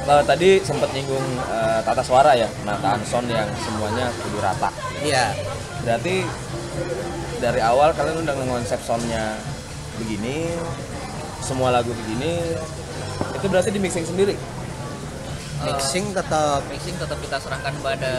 Kalau 0.02 0.24
tadi 0.26 0.58
sempat 0.66 0.90
nyinggung 0.90 1.22
eh, 1.38 1.80
tata 1.86 2.02
suara 2.02 2.34
ya, 2.34 2.50
penataan 2.60 2.98
sound 3.06 3.30
yang 3.30 3.46
semuanya 3.62 4.10
kudu 4.18 4.42
rata. 4.42 4.74
Iya. 5.00 5.38
Berarti 5.86 6.26
dari 7.38 7.62
awal 7.62 7.94
kalian 7.94 8.26
udah 8.26 8.34
ngonsep 8.42 8.82
soundnya 8.82 9.38
begini, 10.02 10.50
semua 11.40 11.70
lagu 11.70 11.94
begini, 11.94 12.42
itu 13.38 13.46
berarti 13.46 13.70
di 13.70 13.80
mixing 13.80 14.04
sendiri. 14.04 14.34
Mixing 15.60 16.16
tetap 16.16 16.62
Mixing 16.72 16.96
tetap 16.96 17.18
kita 17.20 17.38
serahkan 17.38 17.74
pada 17.84 18.14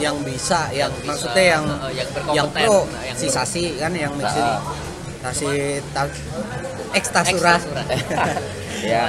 yang 0.00 0.16
bisa, 0.24 0.72
yang, 0.72 0.88
bisa, 0.96 1.08
maksudnya 1.12 1.44
yang 1.44 1.64
eh, 1.68 1.92
yang 1.92 2.08
yang 2.08 2.08
berkompeten, 2.48 2.64
pro, 2.64 2.78
nah, 2.88 3.02
yang 3.04 3.16
si 3.20 3.26
pro. 3.28 3.34
Sasi 3.36 3.64
kan 3.76 3.92
yang 3.92 4.12
mixing. 4.16 4.48
Nah. 4.48 4.60
Sasi 5.20 5.50
ta, 5.92 6.02
ekstra 6.96 7.20
surat. 7.28 7.60
Ekstra 7.60 7.84
surat. 8.08 8.40
ya. 8.96 9.04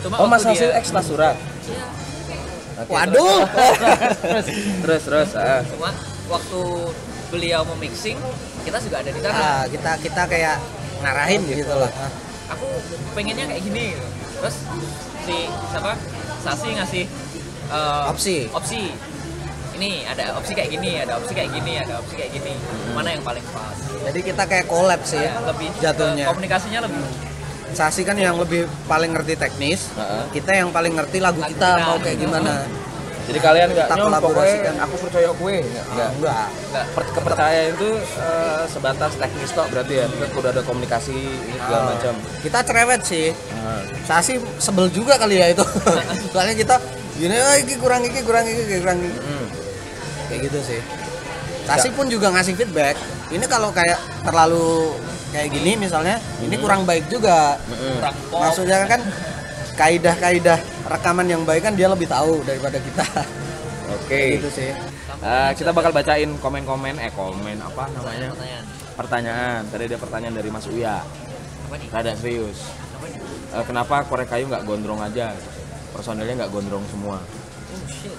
Cuma 0.00 0.14
Oh, 0.16 0.26
Mas 0.26 0.42
Hasil 0.42 0.72
dia- 0.72 0.78
ekstra 0.80 1.00
surat. 1.04 1.36
Oke, 2.80 2.88
Waduh. 2.88 3.44
Terus 4.24 4.46
terus, 4.80 5.02
terus 5.04 5.30
ah. 5.36 5.60
Cuma 5.68 5.92
waktu 6.32 6.60
beliau 7.28 7.62
memixing, 7.76 8.16
kita 8.64 8.80
juga 8.80 9.04
ada 9.04 9.10
di 9.12 9.20
sana. 9.20 9.36
Nah, 9.36 9.62
kita 9.68 9.92
kita 10.00 10.22
kayak 10.24 10.56
ngarahin 11.04 11.42
gitu 11.52 11.68
loh. 11.68 11.90
Aku 12.48 12.66
pengennya 13.12 13.44
kayak 13.44 13.60
gini. 13.60 13.92
Terus 14.40 14.56
si 15.28 15.36
siapa? 15.68 15.94
Sasi 16.42 16.68
ngasih 16.72 17.04
eh, 17.70 18.10
Opsi. 18.10 18.36
Opsi. 18.50 18.82
Ini 19.72 20.04
ada 20.06 20.36
opsi 20.36 20.52
kayak 20.52 20.70
gini, 20.70 20.94
ada 20.96 21.16
opsi 21.16 21.32
kayak 21.32 21.50
gini, 21.50 21.74
ada 21.74 21.98
opsi 21.98 22.14
kayak 22.14 22.30
gini. 22.30 22.54
Mana 22.92 23.08
yang 23.10 23.24
paling 23.24 23.42
pas? 23.50 23.74
Jadi 24.04 24.20
kita 24.20 24.44
kayak 24.44 24.66
collab 24.66 25.00
sih 25.02 25.18
Ya, 25.18 25.38
lebih 25.40 25.70
jatuhnya. 25.80 26.26
komunikasinya 26.28 26.80
lebih 26.84 27.02
Sasi 27.72 28.04
kan 28.04 28.14
yang 28.14 28.36
lebih 28.36 28.68
paling 28.84 29.10
ngerti 29.10 29.32
teknis, 29.34 29.88
Heeh. 29.96 30.28
kita 30.30 30.52
yang 30.52 30.68
paling 30.68 30.92
ngerti 30.92 31.18
lagu 31.18 31.40
Lagu 31.40 31.50
kita 31.50 31.70
kita. 31.72 31.86
mau 31.88 31.96
kayak 31.96 32.18
gimana. 32.20 32.52
Jadi 33.32 33.40
kalian 33.40 33.68
nggak 33.72 33.88
nyom 33.88 34.12
pokoknya 34.12 34.20
kolaborasikan. 34.20 34.74
aku 34.78 34.94
percaya 35.00 35.28
kue 35.32 35.56
nggak. 35.58 35.84
nggak. 35.88 36.10
enggak 36.12 36.46
Nggak, 36.68 36.84
per- 36.92 37.12
kepercayaan 37.12 37.68
itu 37.72 37.88
eh, 37.96 38.62
sebatas 38.68 39.12
teknis 39.16 39.50
tok 39.50 39.66
berarti 39.66 39.94
ya. 39.96 40.06
Kita 40.06 40.36
udah 40.36 40.50
ada 40.52 40.62
komunikasi 40.62 41.16
ini 41.16 41.56
segala 41.56 41.80
Oh. 41.80 41.88
macam. 41.90 42.14
kita 42.38 42.58
cerewet 42.60 43.00
sih 43.02 43.26
Nah, 43.32 43.80
saya 44.04 44.20
sih 44.20 44.36
sebel 44.58 44.90
juga 44.90 45.16
kali 45.16 45.38
ya 45.38 45.48
itu 45.48 45.64
soalnya 46.34 46.52
kita 46.52 46.76
gini 47.14 47.32
oh 47.32 47.56
ini 47.56 47.74
kurang 47.76 48.02
ini 48.02 48.20
kurang 48.20 48.44
ini 48.44 48.62
kurang 48.76 48.98
ini 48.98 49.14
hmm. 49.14 49.46
kayak 50.26 50.40
gitu 50.44 50.58
sih 50.62 50.80
Kasih 51.62 51.94
pun 51.94 52.04
juga 52.06 52.28
ngasih 52.28 52.52
feedback 52.52 52.98
ini 53.30 53.46
kalau 53.46 53.70
kayak 53.70 53.96
terlalu 54.20 54.98
kayak 55.30 55.48
gini 55.48 55.78
misalnya 55.78 56.18
ini 56.38 56.58
kurang 56.58 56.82
baik 56.82 57.06
juga 57.06 57.56
pop 58.28 58.42
maksudnya 58.42 58.82
kan 58.84 58.98
kaidah-kaidah 59.82 60.58
rekaman 60.86 61.26
yang 61.26 61.42
baik 61.42 61.62
kan 61.62 61.74
dia 61.74 61.90
lebih 61.90 62.06
tahu 62.06 62.38
daripada 62.42 62.78
kita 62.78 63.02
Oke. 63.92 64.38
gitu 64.38 64.50
sih 64.52 64.70
Eh, 65.22 65.50
kita 65.54 65.70
bakal 65.70 65.90
bacain 65.90 66.26
komen-komen 66.34 66.98
eh 66.98 67.06
komen 67.08 67.54
apa 67.58 67.86
namanya? 67.90 68.34
pertanyaan 68.34 68.64
Pertanyaan. 68.92 69.60
Tadi 69.70 69.82
ada 69.86 69.94
pertanyaan 69.96 70.34
dari 70.34 70.50
Mas 70.50 70.66
Uya. 70.66 70.98
apa 70.98 71.74
nih 71.78 71.86
Rada 71.88 72.12
serius. 72.12 72.58
apa 72.92 73.06
nih 73.06 73.18
Eh, 73.52 73.64
kenapa 73.64 74.02
korek 74.02 74.26
kayu 74.26 74.46
nggak 74.46 74.62
gondrong 74.62 74.98
aja? 74.98 75.30
Personelnya 75.90 76.34
nggak 76.36 76.50
gondrong 76.50 76.82
semua. 76.88 77.22
oh 77.22 77.82
shit 77.86 78.14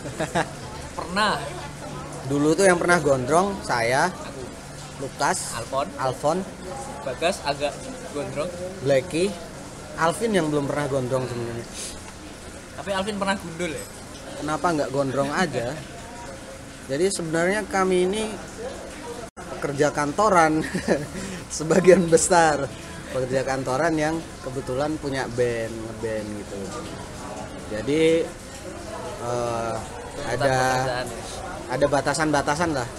pernah 0.98 1.36
dulu 2.25 2.55
tuh 2.55 2.65
yang 2.65 2.79
pernah 2.79 2.98
gondrong 2.98 3.51
saya 3.62 4.08
aku 4.08 4.43
Lukas 5.00 5.51
Alfon 5.53 5.88
Alfon 5.98 6.38
Bagas 7.03 7.43
agak 7.43 7.75
gondrong 8.12 8.48
Blacky 8.79 9.27
Alvin 9.97 10.31
yang 10.33 10.47
belum 10.50 10.65
pernah 10.65 10.85
gondrong 10.89 11.25
sebenarnya. 11.29 11.67
Tapi 12.73 12.89
Alvin 12.93 13.17
pernah 13.21 13.35
gundul 13.38 13.71
ya? 13.71 13.85
Kenapa 14.41 14.65
nggak 14.73 14.89
gondrong 14.89 15.31
aja? 15.31 15.71
Jadi 16.89 17.05
sebenarnya 17.07 17.63
kami 17.69 18.09
ini 18.09 18.23
pekerja 19.38 19.93
kantoran 19.93 20.59
sebagian 21.57 22.09
besar. 22.09 22.67
Pekerja 23.13 23.45
kantoran 23.45 23.93
yang 23.93 24.17
kebetulan 24.41 24.97
punya 24.97 25.29
band 25.38 25.69
ngeband 25.71 26.27
gitu. 26.41 26.57
Jadi 27.71 28.25
eh, 29.23 29.75
ada 30.27 30.55
ya. 31.05 31.05
ada 31.69 31.85
batasan-batasan 31.88 32.73
lah. 32.73 32.89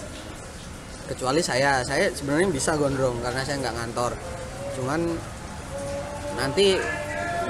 Kecuali 1.05 1.43
saya. 1.43 1.83
Saya 1.83 2.09
sebenarnya 2.09 2.49
bisa 2.49 2.79
gondrong 2.79 3.19
karena 3.21 3.43
saya 3.43 3.59
nggak 3.59 3.75
ngantor. 3.75 4.11
Cuman 4.79 5.13
nanti 6.35 6.79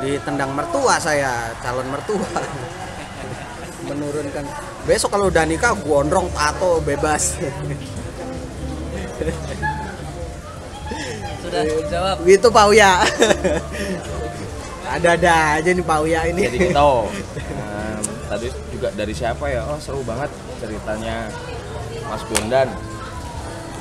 ditendang 0.01 0.51
mertua 0.53 0.97
saya 1.01 1.53
calon 1.61 1.87
mertua. 1.89 2.25
Menurunkan 3.89 4.45
besok 4.89 5.13
kalau 5.13 5.29
udah 5.29 5.45
nikah 5.45 5.77
gondrong 5.77 6.29
tato 6.33 6.81
bebas. 6.81 7.37
Sudah 11.45 11.61
dijawab 11.61 12.17
gitu 12.25 12.47
Pak 12.49 12.65
Uya. 12.73 13.05
Ada-ada 14.95 15.61
aja 15.61 15.69
nih 15.69 15.85
Pak 15.85 15.99
Uya 16.01 16.25
ini. 16.29 16.41
Jadi 16.49 16.57
kita 16.69 16.81
Em, 16.81 18.01
tadi 18.25 18.47
juga 18.73 18.89
dari 18.97 19.13
siapa 19.13 19.45
ya? 19.49 19.61
Oh 19.69 19.77
seru 19.77 20.01
banget 20.01 20.29
ceritanya 20.57 21.29
Mas 22.09 22.25
Bondan. 22.25 22.69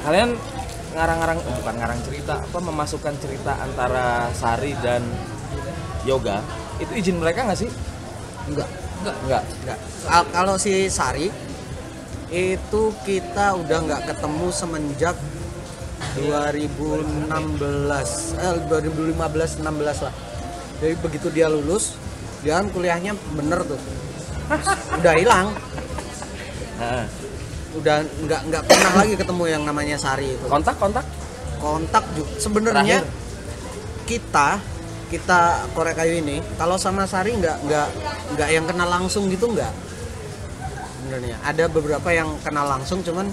Kalian 0.04 0.36
ngarang-ngarang 0.94 1.38
eh, 1.42 1.54
bukan 1.58 1.74
ngarang 1.82 2.00
cerita, 2.06 2.34
apa 2.38 2.58
memasukkan 2.62 3.14
cerita 3.18 3.58
antara 3.58 4.30
Sari 4.30 4.78
dan 4.78 5.02
Yoga 6.06 6.38
itu 6.78 6.92
izin 6.94 7.18
mereka 7.18 7.46
nggak 7.46 7.58
sih? 7.58 7.70
enggak. 8.46 8.68
Enggak. 9.02 9.16
Enggak. 9.26 9.42
enggak. 9.62 9.78
Kal- 10.06 10.30
kalau 10.30 10.54
si 10.54 10.86
Sari 10.88 11.28
itu 12.34 12.82
kita 13.06 13.54
udah 13.58 13.78
nggak 13.84 14.02
ketemu 14.10 14.46
semenjak 14.50 15.16
2016 16.18 18.38
eh 18.38 18.54
2015 18.70 19.62
16 19.62 20.06
lah. 20.06 20.14
Jadi 20.82 20.94
begitu 20.98 21.30
dia 21.30 21.46
lulus 21.50 21.94
dia 22.42 22.58
kan 22.60 22.70
kuliahnya 22.70 23.14
bener 23.34 23.62
tuh. 23.66 23.80
Udah 25.00 25.14
hilang 25.16 25.48
udah 27.74 27.96
nggak 28.06 28.40
nggak 28.50 28.62
pernah 28.70 28.92
lagi 29.02 29.14
ketemu 29.18 29.44
yang 29.50 29.62
namanya 29.66 29.96
Sari 29.98 30.38
itu. 30.38 30.44
Kontak 30.46 30.78
kontak? 30.78 31.06
Kontak 31.58 32.04
juga 32.14 32.30
sebenarnya 32.38 32.98
kita 34.04 34.60
kita 35.08 35.70
korek 35.72 35.94
kayu 35.94 36.18
ini 36.18 36.42
kalau 36.58 36.76
sama 36.78 37.06
Sari 37.06 37.34
nggak 37.38 37.56
nggak 37.66 37.88
nggak 38.34 38.48
yang 38.50 38.64
kenal 38.66 38.88
langsung 38.88 39.26
gitu 39.30 39.50
nggak? 39.50 39.72
Sebenarnya. 41.02 41.36
Ada 41.44 41.64
beberapa 41.68 42.08
yang 42.14 42.34
kenal 42.40 42.66
langsung 42.70 43.02
cuman 43.04 43.28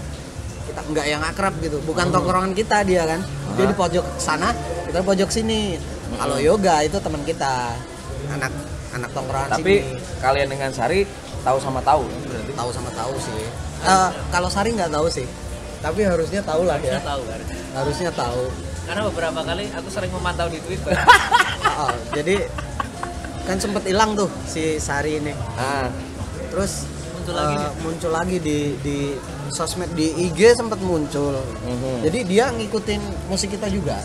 kita 0.67 0.81
nggak 0.89 1.05
yang 1.07 1.21
akrab 1.21 1.53
gitu. 1.61 1.77
Bukan 1.85 2.09
tongkrongan 2.09 2.53
kita 2.57 2.81
dia 2.83 3.05
kan. 3.05 3.21
Dia 3.55 3.65
di 3.69 3.75
pojok 3.75 4.05
sana 4.17 4.51
kita 4.89 5.01
di 5.01 5.07
pojok 5.07 5.29
sini. 5.29 5.77
Kalau 6.17 6.37
yoga 6.41 6.83
itu 6.83 6.97
teman 6.99 7.21
kita. 7.23 7.77
Anak 8.31 8.51
anak 8.91 9.09
tongkrongan 9.15 9.49
tapi 9.53 9.73
sini. 9.85 10.19
kalian 10.19 10.47
dengan 10.51 10.71
Sari 10.75 11.07
tahu 11.41 11.57
sama 11.57 11.79
tahu 11.81 12.03
kan 12.03 12.19
berarti. 12.23 12.51
tahu 12.53 12.69
sama 12.69 12.89
tahu 12.91 13.13
sih 13.17 13.43
Eh, 13.81 14.09
kalau 14.29 14.45
Sari 14.45 14.71
nggak 14.71 14.91
tahu 14.91 15.07
sih 15.07 15.25
tapi 15.79 16.05
harusnya 16.05 16.41
tahu 16.41 16.61
lah 16.63 16.77
ya 16.77 16.93
harusnya 16.93 17.01
tahu 17.03 17.21
kan 17.25 17.39
harusnya 17.73 18.11
tahu 18.13 18.43
karena 18.81 19.01
beberapa 19.07 19.39
kali 19.41 19.65
aku 19.71 19.87
sering 19.87 20.11
memantau 20.11 20.45
di 20.45 20.59
Twitter 20.59 20.93
Oh, 21.71 21.93
jadi 22.17 22.45
kan 23.41 23.57
sempet 23.57 23.83
hilang 23.83 24.13
tuh 24.13 24.29
si 24.43 24.77
Sari 24.77 25.17
ini. 25.17 25.33
Ah, 25.55 25.89
Terus 26.47 26.85
Muncul 27.15 27.33
lagi 27.33 27.53
nih. 27.55 27.69
muncul 27.79 28.11
lagi 28.11 28.37
di 28.37 28.57
di 28.77 28.97
sosmed 29.49 29.89
di 29.93 30.09
IG 30.19 30.53
sempet 30.53 30.77
muncul. 30.79 31.37
mhm. 31.59 32.01
Jadi 32.01 32.19
dia 32.23 32.49
ngikutin 32.49 33.01
musik 33.25 33.49
kita 33.51 33.65
juga. 33.67 33.97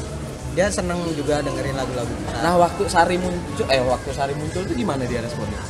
Dia 0.53 0.69
seneng 0.69 1.01
juga 1.13 1.41
dengerin 1.41 1.73
lagu-lagu 1.75 2.09
kita. 2.09 2.39
Nah 2.39 2.57
waktu 2.57 2.83
Sari 2.87 3.17
muncul, 3.17 3.65
eh 3.67 3.81
waktu 3.83 4.09
Sari 4.11 4.33
muncul 4.33 4.63
itu 4.63 4.73
gimana 4.75 5.05
dia 5.05 5.21
responnya? 5.21 5.61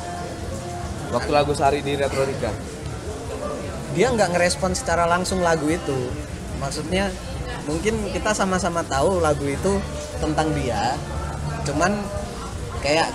Waktu 1.17 1.31
lagu 1.33 1.53
Sari 1.57 1.81
di 1.81 1.97
Retro 1.97 2.29
Rika. 2.29 2.53
Dia 3.97 4.13
nggak 4.13 4.37
ngerespon 4.37 4.77
secara 4.77 5.09
langsung 5.09 5.41
lagu 5.41 5.65
itu. 5.73 6.13
Maksudnya 6.61 7.09
mungkin 7.65 8.13
kita 8.13 8.37
sama-sama 8.37 8.85
tahu 8.85 9.25
lagu 9.25 9.49
itu 9.49 9.81
tentang 10.21 10.53
dia. 10.53 10.93
Cuman 11.65 11.97
kayak 12.85 13.09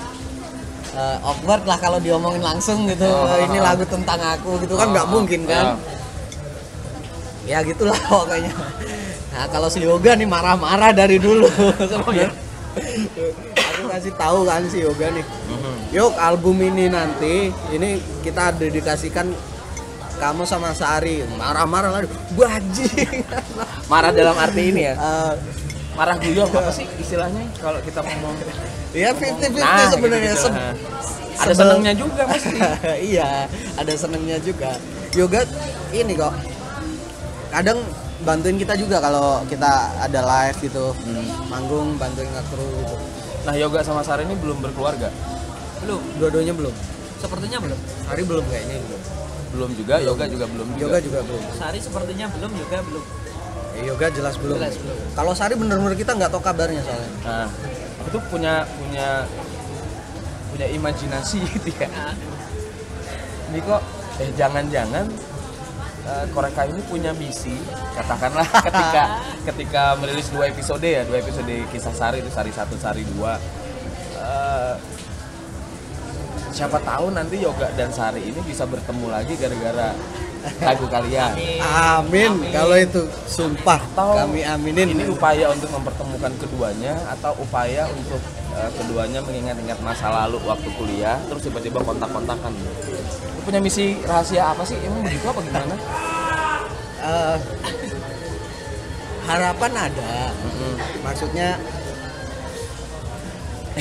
eh, 0.97 1.17
awkward 1.21 1.61
lah 1.69 1.77
kalau 1.77 2.01
diomongin 2.01 2.41
langsung 2.41 2.89
gitu. 2.89 3.05
Oh. 3.05 3.37
Ini 3.37 3.61
lagu 3.61 3.85
tentang 3.85 4.17
aku 4.17 4.57
gitu 4.65 4.73
kan 4.73 4.89
nggak 4.89 5.05
Oh, 5.05 5.11
mungkin 5.21 5.45
kan. 5.45 5.77
ya. 7.45 7.57
ya 7.57 7.65
gitulah 7.65 7.97
pokoknya 8.09 8.53
nah 9.33 9.49
kalau 9.49 9.65
si 9.65 9.81
yoga 9.81 10.13
nih 10.13 10.29
marah-marah 10.29 10.93
dari 10.93 11.17
dulu 11.17 11.49
aku 11.97 12.11
kasih 13.91 14.13
tahu 14.13 14.39
kan 14.43 14.63
si 14.65 14.79
yoga 14.79 15.07
nih 15.09 15.25
Mhm. 15.45 15.73
yuk 15.91 16.13
album 16.17 16.55
ini 16.59 16.87
nanti 16.87 17.35
ini 17.69 17.89
kita 18.21 18.51
dedikasikan 18.53 19.29
kamu 20.13 20.43
sama 20.43 20.71
Sari 20.71 21.25
marah-marah 21.31 21.91
lagi 21.91 22.07
bajing 22.31 23.25
Marah 23.91 24.11
dalam 24.11 24.33
arti 24.33 24.69
ini 24.69 24.81
ya. 24.83 24.93
Eh, 24.93 25.33
Marah 25.91 26.15
guyon 26.15 26.47
apa 26.47 26.71
sih 26.71 26.87
istilahnya 26.95 27.43
kalau 27.57 27.81
kita 27.81 27.99
ngomong? 27.99 28.37
ya 28.91 29.11
50-50 29.11 29.59
Nah, 29.59 29.87
sebenarnya. 29.89 30.33
Seb- 30.33 30.53
Nah, 30.53 30.71
Ada 31.33 31.51
sebel- 31.51 31.57
senengnya 31.73 31.93
juga 31.93 32.21
pasti. 32.23 32.55
iya 33.11 33.29
ada 33.73 33.93
senengnya 33.93 34.37
juga 34.39 34.77
yoga 35.11 35.41
ini 35.91 36.13
kok 36.13 36.31
kadang 37.49 37.79
bantuin 38.21 38.55
kita 38.55 38.77
juga 38.77 39.01
kalau 39.01 39.41
kita 39.45 39.71
ada 39.99 40.19
live 40.21 40.57
gitu 40.61 40.93
Hmm. 40.93 41.25
manggung 41.49 41.97
bantuin 41.97 42.29
nge-crew 42.29 42.69
gitu 42.77 42.95
Nah 43.41 43.53
Yoga 43.57 43.81
sama 43.81 44.01
Sari 44.05 44.23
ini 44.29 44.37
belum 44.37 44.61
berkeluarga. 44.61 45.09
belum 45.81 45.97
dua-duanya 46.21 46.53
belum. 46.53 46.73
Sepertinya 47.17 47.57
belum. 47.57 47.79
Hari 48.05 48.21
belum 48.21 48.45
kayaknya 48.45 48.77
belum. 48.85 49.01
Belum 49.51 49.69
juga, 49.73 49.95
Yoga 49.97 50.25
juga 50.29 50.45
belum 50.45 50.67
juga. 50.77 50.81
yoga 50.85 50.99
juga. 51.01 51.19
belum. 51.25 51.41
Sari 51.57 51.79
sepertinya 51.81 52.25
belum 52.37 52.51
juga 52.53 52.77
belum. 52.85 53.03
Eh, 53.71 53.83
yoga 53.89 54.07
jelas 54.13 54.35
belum. 54.37 54.57
Jelas 54.61 54.77
belum. 54.77 54.97
kalau 55.17 55.33
Sari 55.33 55.57
bener-bener 55.57 55.97
kita 55.97 56.13
nggak 56.13 56.29
tahu 56.29 56.41
kabarnya 56.45 56.85
soalnya. 56.85 57.11
Nah, 57.25 57.47
itu 58.05 58.17
punya 58.29 58.53
punya 58.77 59.25
punya 60.53 60.67
imajinasi 60.69 61.41
gitu 61.57 61.69
ya. 61.81 61.89
nah, 61.89 62.13
Ini 63.51 63.59
kok 63.65 63.81
eh 64.21 64.29
jangan-jangan 64.37 65.05
eh, 66.05 66.25
Korek 66.33 66.53
Kayu 66.53 66.73
ini 66.77 66.83
punya 66.87 67.11
misi 67.13 67.53
katakanlah 67.97 68.47
ketika 68.67 69.03
ketika 69.51 69.83
merilis 69.99 70.29
dua 70.29 70.49
episode 70.49 70.85
ya 70.85 71.05
dua 71.05 71.21
episode 71.21 71.51
kisah 71.69 71.93
Sari 71.93 72.21
itu 72.21 72.31
Sari 72.31 72.51
satu 72.53 72.75
Sari 72.77 73.03
dua. 73.17 73.37
Eh, 74.21 74.75
siapa 76.51 76.77
tahu 76.83 77.15
nanti 77.15 77.39
Yoga 77.39 77.71
dan 77.79 77.89
Sari 77.89 78.27
ini 78.27 78.39
bisa 78.43 78.67
bertemu 78.67 79.07
lagi 79.07 79.33
gara-gara 79.39 79.95
lagu 80.61 80.85
kalian. 80.89 81.33
Amin. 81.61 82.31
Kalau 82.49 82.75
itu 82.77 83.05
sumpah 83.29 83.79
Atau 83.93 84.17
kami 84.17 84.41
aminin. 84.41 84.93
Ini 84.97 85.05
upaya 85.09 85.53
untuk 85.53 85.69
mempertemukan 85.69 86.31
keduanya 86.41 86.93
atau 87.13 87.37
upaya 87.37 87.85
untuk 87.93 88.21
eh, 88.57 88.71
keduanya 88.77 89.19
mengingat-ingat 89.21 89.79
masa 89.85 90.09
lalu 90.09 90.41
waktu 90.45 90.69
kuliah 90.77 91.17
terus 91.29 91.45
tiba-tiba 91.45 91.81
kontak-kontakan. 91.85 92.53
Lu 93.37 93.41
punya 93.45 93.59
misi 93.61 94.01
rahasia 94.05 94.53
apa 94.53 94.65
sih? 94.65 94.77
Emang 94.81 95.05
begitu 95.05 95.25
apa 95.29 95.39
gimana? 95.45 95.75
Eh, 97.01 97.37
harapan 99.29 99.71
ada. 99.89 100.13
Maksudnya 101.05 101.49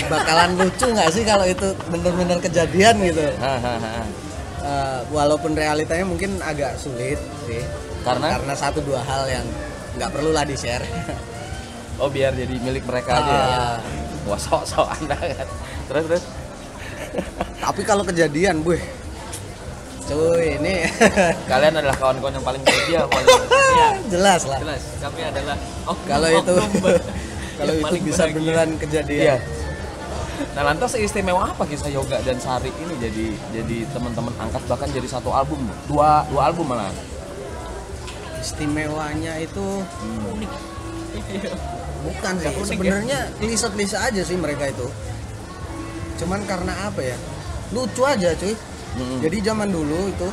bakalan 0.06 0.54
lucu 0.54 0.86
nggak 0.86 1.10
sih 1.10 1.26
kalau 1.26 1.42
itu 1.44 1.74
bener-bener 1.90 2.38
kejadian 2.38 2.94
gitu. 3.04 3.26
Eh, 4.60 5.00
walaupun 5.08 5.56
realitanya 5.56 6.04
mungkin 6.04 6.36
agak 6.44 6.76
sulit 6.76 7.16
sih. 7.48 7.64
Karena 8.04 8.36
Karena 8.36 8.54
satu 8.56 8.84
dua 8.84 9.00
hal 9.00 9.24
yang 9.28 9.46
nggak 9.96 10.10
perlu 10.12 10.36
lah 10.36 10.44
di 10.44 10.56
share. 10.56 10.84
oh 12.00 12.08
biar 12.12 12.32
jadi 12.36 12.56
milik 12.60 12.84
mereka 12.84 13.24
aja 13.24 13.32
ya. 13.32 13.44
Ah. 13.44 13.76
Wah 14.28 14.40
sok-sok 14.40 14.88
anda 15.00 15.16
kan. 15.16 15.48
Terus 15.88 16.04
terus. 16.12 16.24
Tapi 17.60 17.82
kalau 17.82 18.04
kejadian, 18.04 18.62
buh, 18.62 18.78
cuy 20.06 20.60
ini 20.60 20.86
Kalian 21.50 21.74
adalah 21.80 21.96
kawan-kawan 21.98 22.38
yang 22.38 22.46
paling 22.46 22.62
pokoknya. 23.08 23.36
Iya, 23.70 23.90
jelas 24.10 24.42
lah. 24.50 24.58
jelas. 24.58 24.82
Kami 24.98 25.20
adalah 25.22 25.56
oh, 25.86 25.96
Kalau 26.10 26.28
itu 26.28 26.52
kalau 27.60 27.74
itu 27.76 27.94
bisa 28.02 28.22
beneran 28.32 28.70
Iya. 29.24 29.36
Nah 30.40 30.62
lantas 30.64 30.96
istimewa 30.96 31.52
apa 31.52 31.62
kisah 31.64 31.92
Yoga 31.92 32.18
dan 32.24 32.40
Sari 32.40 32.72
ini 32.72 32.94
jadi 32.96 33.26
jadi 33.52 33.76
teman-teman 33.92 34.32
angkat 34.40 34.62
bahkan 34.66 34.88
jadi 34.90 35.08
satu 35.08 35.30
album 35.30 35.60
dua 35.86 36.24
dua 36.28 36.50
album 36.50 36.72
malah. 36.72 36.90
Istimewanya 38.40 39.36
itu 39.36 39.84
Hmm. 40.00 40.40
bukan 42.00 42.34
sih 42.40 42.48
Unik 42.48 42.56
ya? 42.56 42.64
sebenarnya 42.64 43.18
lisa-lisa 43.42 43.98
aja 44.00 44.22
sih 44.24 44.36
mereka 44.38 44.70
itu. 44.72 44.88
Cuman 46.16 46.40
karena 46.48 46.88
apa 46.88 47.00
ya? 47.04 47.16
Lucu 47.76 48.02
aja 48.08 48.32
cuy. 48.32 48.54
Mm-mm. 48.90 49.18
Jadi 49.22 49.36
zaman 49.44 49.70
dulu 49.70 50.10
itu 50.10 50.28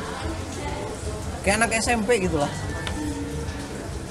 kayak 1.44 1.62
anak 1.62 1.70
SMP 1.78 2.18
gitu 2.24 2.40
lah. 2.40 2.50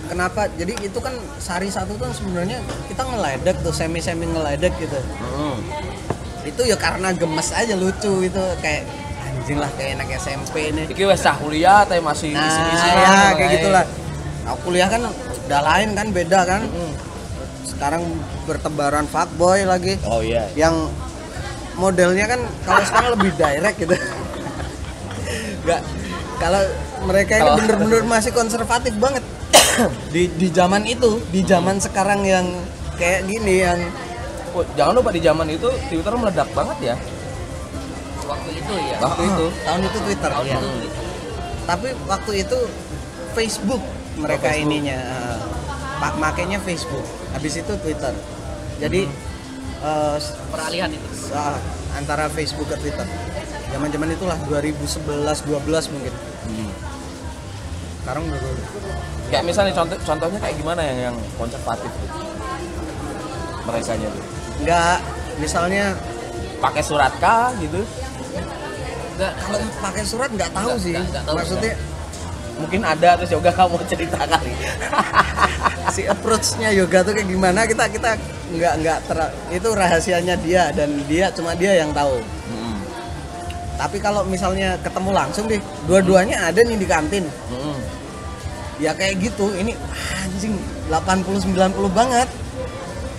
Kenapa? 0.08 0.48
Jadi 0.56 0.74
itu 0.82 1.00
kan 1.04 1.14
sari 1.38 1.68
satu 1.68 1.96
tuh 1.96 2.08
sebenarnya 2.16 2.58
kita 2.88 3.04
ngeledek 3.04 3.60
tuh 3.60 3.76
semi-semi 3.76 4.26
ngeledek 4.26 4.74
gitu. 4.80 4.96
Mm-mm. 4.96 5.56
Itu 6.48 6.64
ya 6.64 6.80
karena 6.80 7.12
gemes 7.12 7.52
aja 7.52 7.76
lucu 7.76 8.24
itu 8.24 8.44
kayak 8.64 8.88
anjing 9.20 9.60
lah 9.60 9.68
kayak 9.76 10.00
anak 10.00 10.16
SMP 10.16 10.72
nih. 10.72 10.88
Iki 10.88 11.04
wes 11.06 11.20
sah 11.20 11.36
kuliah 11.36 11.84
tapi 11.84 12.00
masih 12.00 12.32
Nah, 12.32 12.48
isi-isi 12.48 12.88
ya 12.88 12.96
lah, 13.04 13.32
kayak 13.36 13.52
gitulah. 13.60 13.84
Aku 14.48 14.72
kuliah 14.72 14.88
kan 14.88 15.02
udah 15.48 15.62
lain 15.62 15.90
kan 15.92 16.08
beda 16.16 16.40
kan. 16.48 16.62
Sekarang 17.68 18.02
bertebaran 18.48 19.06
fuckboy 19.06 19.68
lagi 19.68 20.00
Oh 20.08 20.24
iya. 20.24 20.48
yang 20.56 20.88
modelnya 21.78 22.26
kan 22.26 22.40
kalau 22.64 22.82
sekarang 22.88 23.10
lebih 23.20 23.32
direct 23.36 23.78
gitu. 23.78 23.94
Enggak 25.68 25.82
kalau 26.40 26.62
mereka 27.06 27.34
ini 27.38 27.50
bener-bener 27.60 28.02
masih 28.08 28.32
konservatif 28.32 28.96
banget 28.98 29.22
di 30.10 30.24
di 30.34 30.48
zaman 30.50 30.84
itu, 30.84 31.22
di 31.30 31.42
zaman 31.42 31.78
sekarang 31.78 32.26
yang 32.26 32.46
kayak 32.96 33.26
gini 33.26 33.62
yang 33.62 33.80
Oh, 34.56 34.66
jangan 34.74 34.98
lupa 34.98 35.14
di 35.14 35.22
zaman 35.22 35.46
itu 35.48 35.70
Twitter 35.86 36.10
meledak 36.18 36.50
banget 36.50 36.78
ya. 36.82 36.96
waktu 38.26 38.50
itu 38.58 38.74
ya. 38.74 38.98
Waktu 38.98 39.22
itu. 39.24 39.46
tahun 39.62 39.82
itu 39.86 39.98
Twitter 40.02 40.30
Tahun 40.34 40.46
ya. 40.50 40.58
itu 40.58 40.70
Tapi 41.64 41.88
waktu 42.10 42.32
itu 42.42 42.58
Facebook 43.32 43.84
mereka 44.18 44.50
Oh, 44.50 44.50
Facebook. 44.50 44.66
ininya 44.66 45.00
pak 45.98 46.14
makainya 46.18 46.58
Facebook. 46.60 47.06
Habis 47.32 47.54
itu 47.62 47.74
Twitter. 47.78 48.14
Jadi 48.82 49.02
eh, 49.80 50.18
peralihan 50.50 50.90
itu. 50.90 51.06
ah, 51.32 51.54
antara 51.94 52.26
Facebook 52.28 52.66
ke 52.68 52.82
Twitter. 52.82 53.06
Zaman-zaman 53.70 54.10
itulah 54.10 54.38
2011 54.50 55.46
12 55.46 55.94
mungkin. 55.94 56.14
Hmm. 56.50 56.72
Sekarang 58.02 58.24
udah. 58.26 58.42
Kayak 59.28 59.44
misalnya 59.44 59.74
contoh 59.76 59.98
contohnya 60.02 60.40
kayak 60.40 60.56
gimana 60.56 60.82
yang 60.84 60.98
yang 61.12 61.16
konservatif 61.36 61.92
tuh? 61.92 62.10
Mereka 63.68 63.94
tuh 64.00 64.24
Enggak 64.64 64.98
misalnya 65.38 65.86
pakai 66.64 66.82
surat 66.82 67.12
kah 67.20 67.52
gitu? 67.60 67.84
Enggak, 69.18 69.34
kalau 69.44 69.60
pakai 69.84 70.04
surat 70.08 70.30
nggak 70.32 70.52
tahu 70.56 70.70
Nggak, 70.72 70.84
sih. 70.84 70.94
nggak, 70.96 71.06
nggak 71.12 71.24
tahu. 71.28 71.36
Maksudnya 71.38 71.74
Mungkin 72.58 72.82
ada 72.82 73.22
terus 73.22 73.30
Yoga 73.30 73.54
kamu 73.54 73.78
cerita 73.92 74.18
kali. 74.26 74.50
si 75.96 76.04
approach-nya 76.04 76.74
yoga 76.76 77.00
tuh 77.00 77.16
kayak 77.16 77.30
gimana 77.32 77.64
kita 77.64 77.88
kita 77.88 78.20
nggak 78.54 78.74
nggak 78.84 78.98
ter 79.08 79.18
itu 79.56 79.70
rahasianya 79.72 80.36
dia 80.42 80.70
dan 80.76 80.90
dia 81.08 81.32
cuma 81.32 81.56
dia 81.56 81.80
yang 81.80 81.94
tahu. 81.96 82.18
Mm-mm. 82.20 82.76
Tapi 83.78 83.98
kalau 84.02 84.26
misalnya 84.28 84.76
ketemu 84.82 85.10
langsung 85.14 85.46
deh, 85.48 85.62
dua-duanya 85.86 86.50
ada 86.50 86.60
nih 86.60 86.78
di 86.78 86.88
kantin. 86.90 87.26
Mm-mm. 87.50 87.78
Ya 88.78 88.92
kayak 88.94 89.18
gitu. 89.20 89.50
Ini 89.52 89.74
anjing 90.24 90.54
80 90.88 91.44
90 91.44 91.90
banget. 91.90 92.30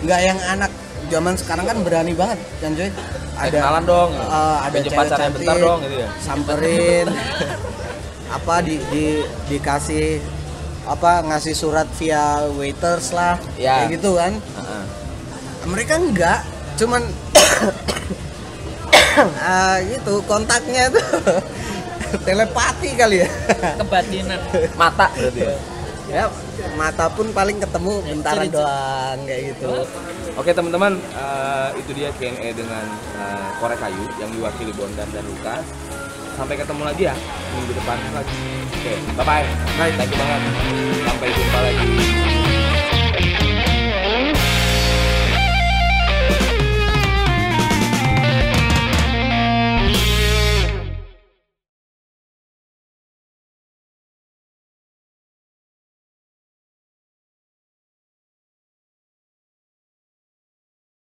Nggak 0.00 0.20
yang 0.22 0.38
anak 0.48 0.70
zaman 1.08 1.34
sekarang 1.34 1.64
kan 1.66 1.76
berani 1.82 2.14
banget 2.14 2.38
kan 2.60 2.70
cuy. 2.72 2.90
Eh, 3.38 3.50
kenalan 3.50 3.84
dong. 3.86 4.10
eh, 4.12 4.58
ada 4.60 4.76
cewek 4.78 4.98
pacarnya 4.98 5.30
bentar 5.30 5.56
dong 5.56 5.78
gitu 5.82 5.96
ya. 5.98 6.08
Samperin. 6.18 7.06
apa 8.28 8.60
di, 8.60 8.76
di 8.92 9.24
dikasih 9.48 10.20
apa 10.84 11.24
ngasih 11.24 11.56
surat 11.56 11.88
via 11.96 12.44
waiters 12.52 13.16
lah 13.16 13.40
Ya. 13.56 13.88
kayak 13.88 13.96
gitu 13.96 14.20
kan 14.20 14.36
Heeh. 14.36 14.84
mereka 15.64 15.96
enggak 15.96 16.44
cuman 16.76 17.08
ah 19.48 19.80
gitu 19.80 20.20
kontaknya 20.24 20.92
tuh 20.92 21.40
telepati 22.28 22.88
kali 22.96 23.16
ya 23.24 23.28
kebatinan. 23.80 24.40
Mata 24.74 25.06
berarti 25.12 25.40
ya. 25.40 25.56
ya 26.08 26.24
mata 26.74 27.06
pun 27.12 27.28
paling 27.30 27.60
ketemu 27.60 27.92
bentaran 28.00 28.48
Ciri-ciri. 28.48 28.56
doang 28.56 29.18
kayak 29.28 29.42
gitu 29.52 29.70
Oke 30.38 30.54
teman-teman, 30.54 30.94
eh, 31.02 31.68
itu 31.82 31.90
dia 31.98 32.14
Q&A 32.14 32.54
dengan 32.54 32.86
eh, 33.18 33.48
Korek 33.58 33.82
Kayu 33.82 34.06
yang 34.22 34.30
diwakili 34.30 34.70
Bondan 34.70 35.10
dan 35.10 35.26
Lukas. 35.26 35.66
Sampai 36.38 36.54
ketemu 36.54 36.86
lagi 36.86 37.10
ya 37.10 37.14
minggu 37.58 37.74
depan 37.74 37.98
lagi. 38.14 38.38
Oke, 38.78 38.94
bye 39.18 39.26
bye. 39.26 39.46
Bye, 39.74 39.90
thank 39.98 40.14
you 40.14 40.18
banget. 40.22 40.42
Sampai 41.02 41.28
jumpa 41.34 41.58
lagi. 41.58 42.27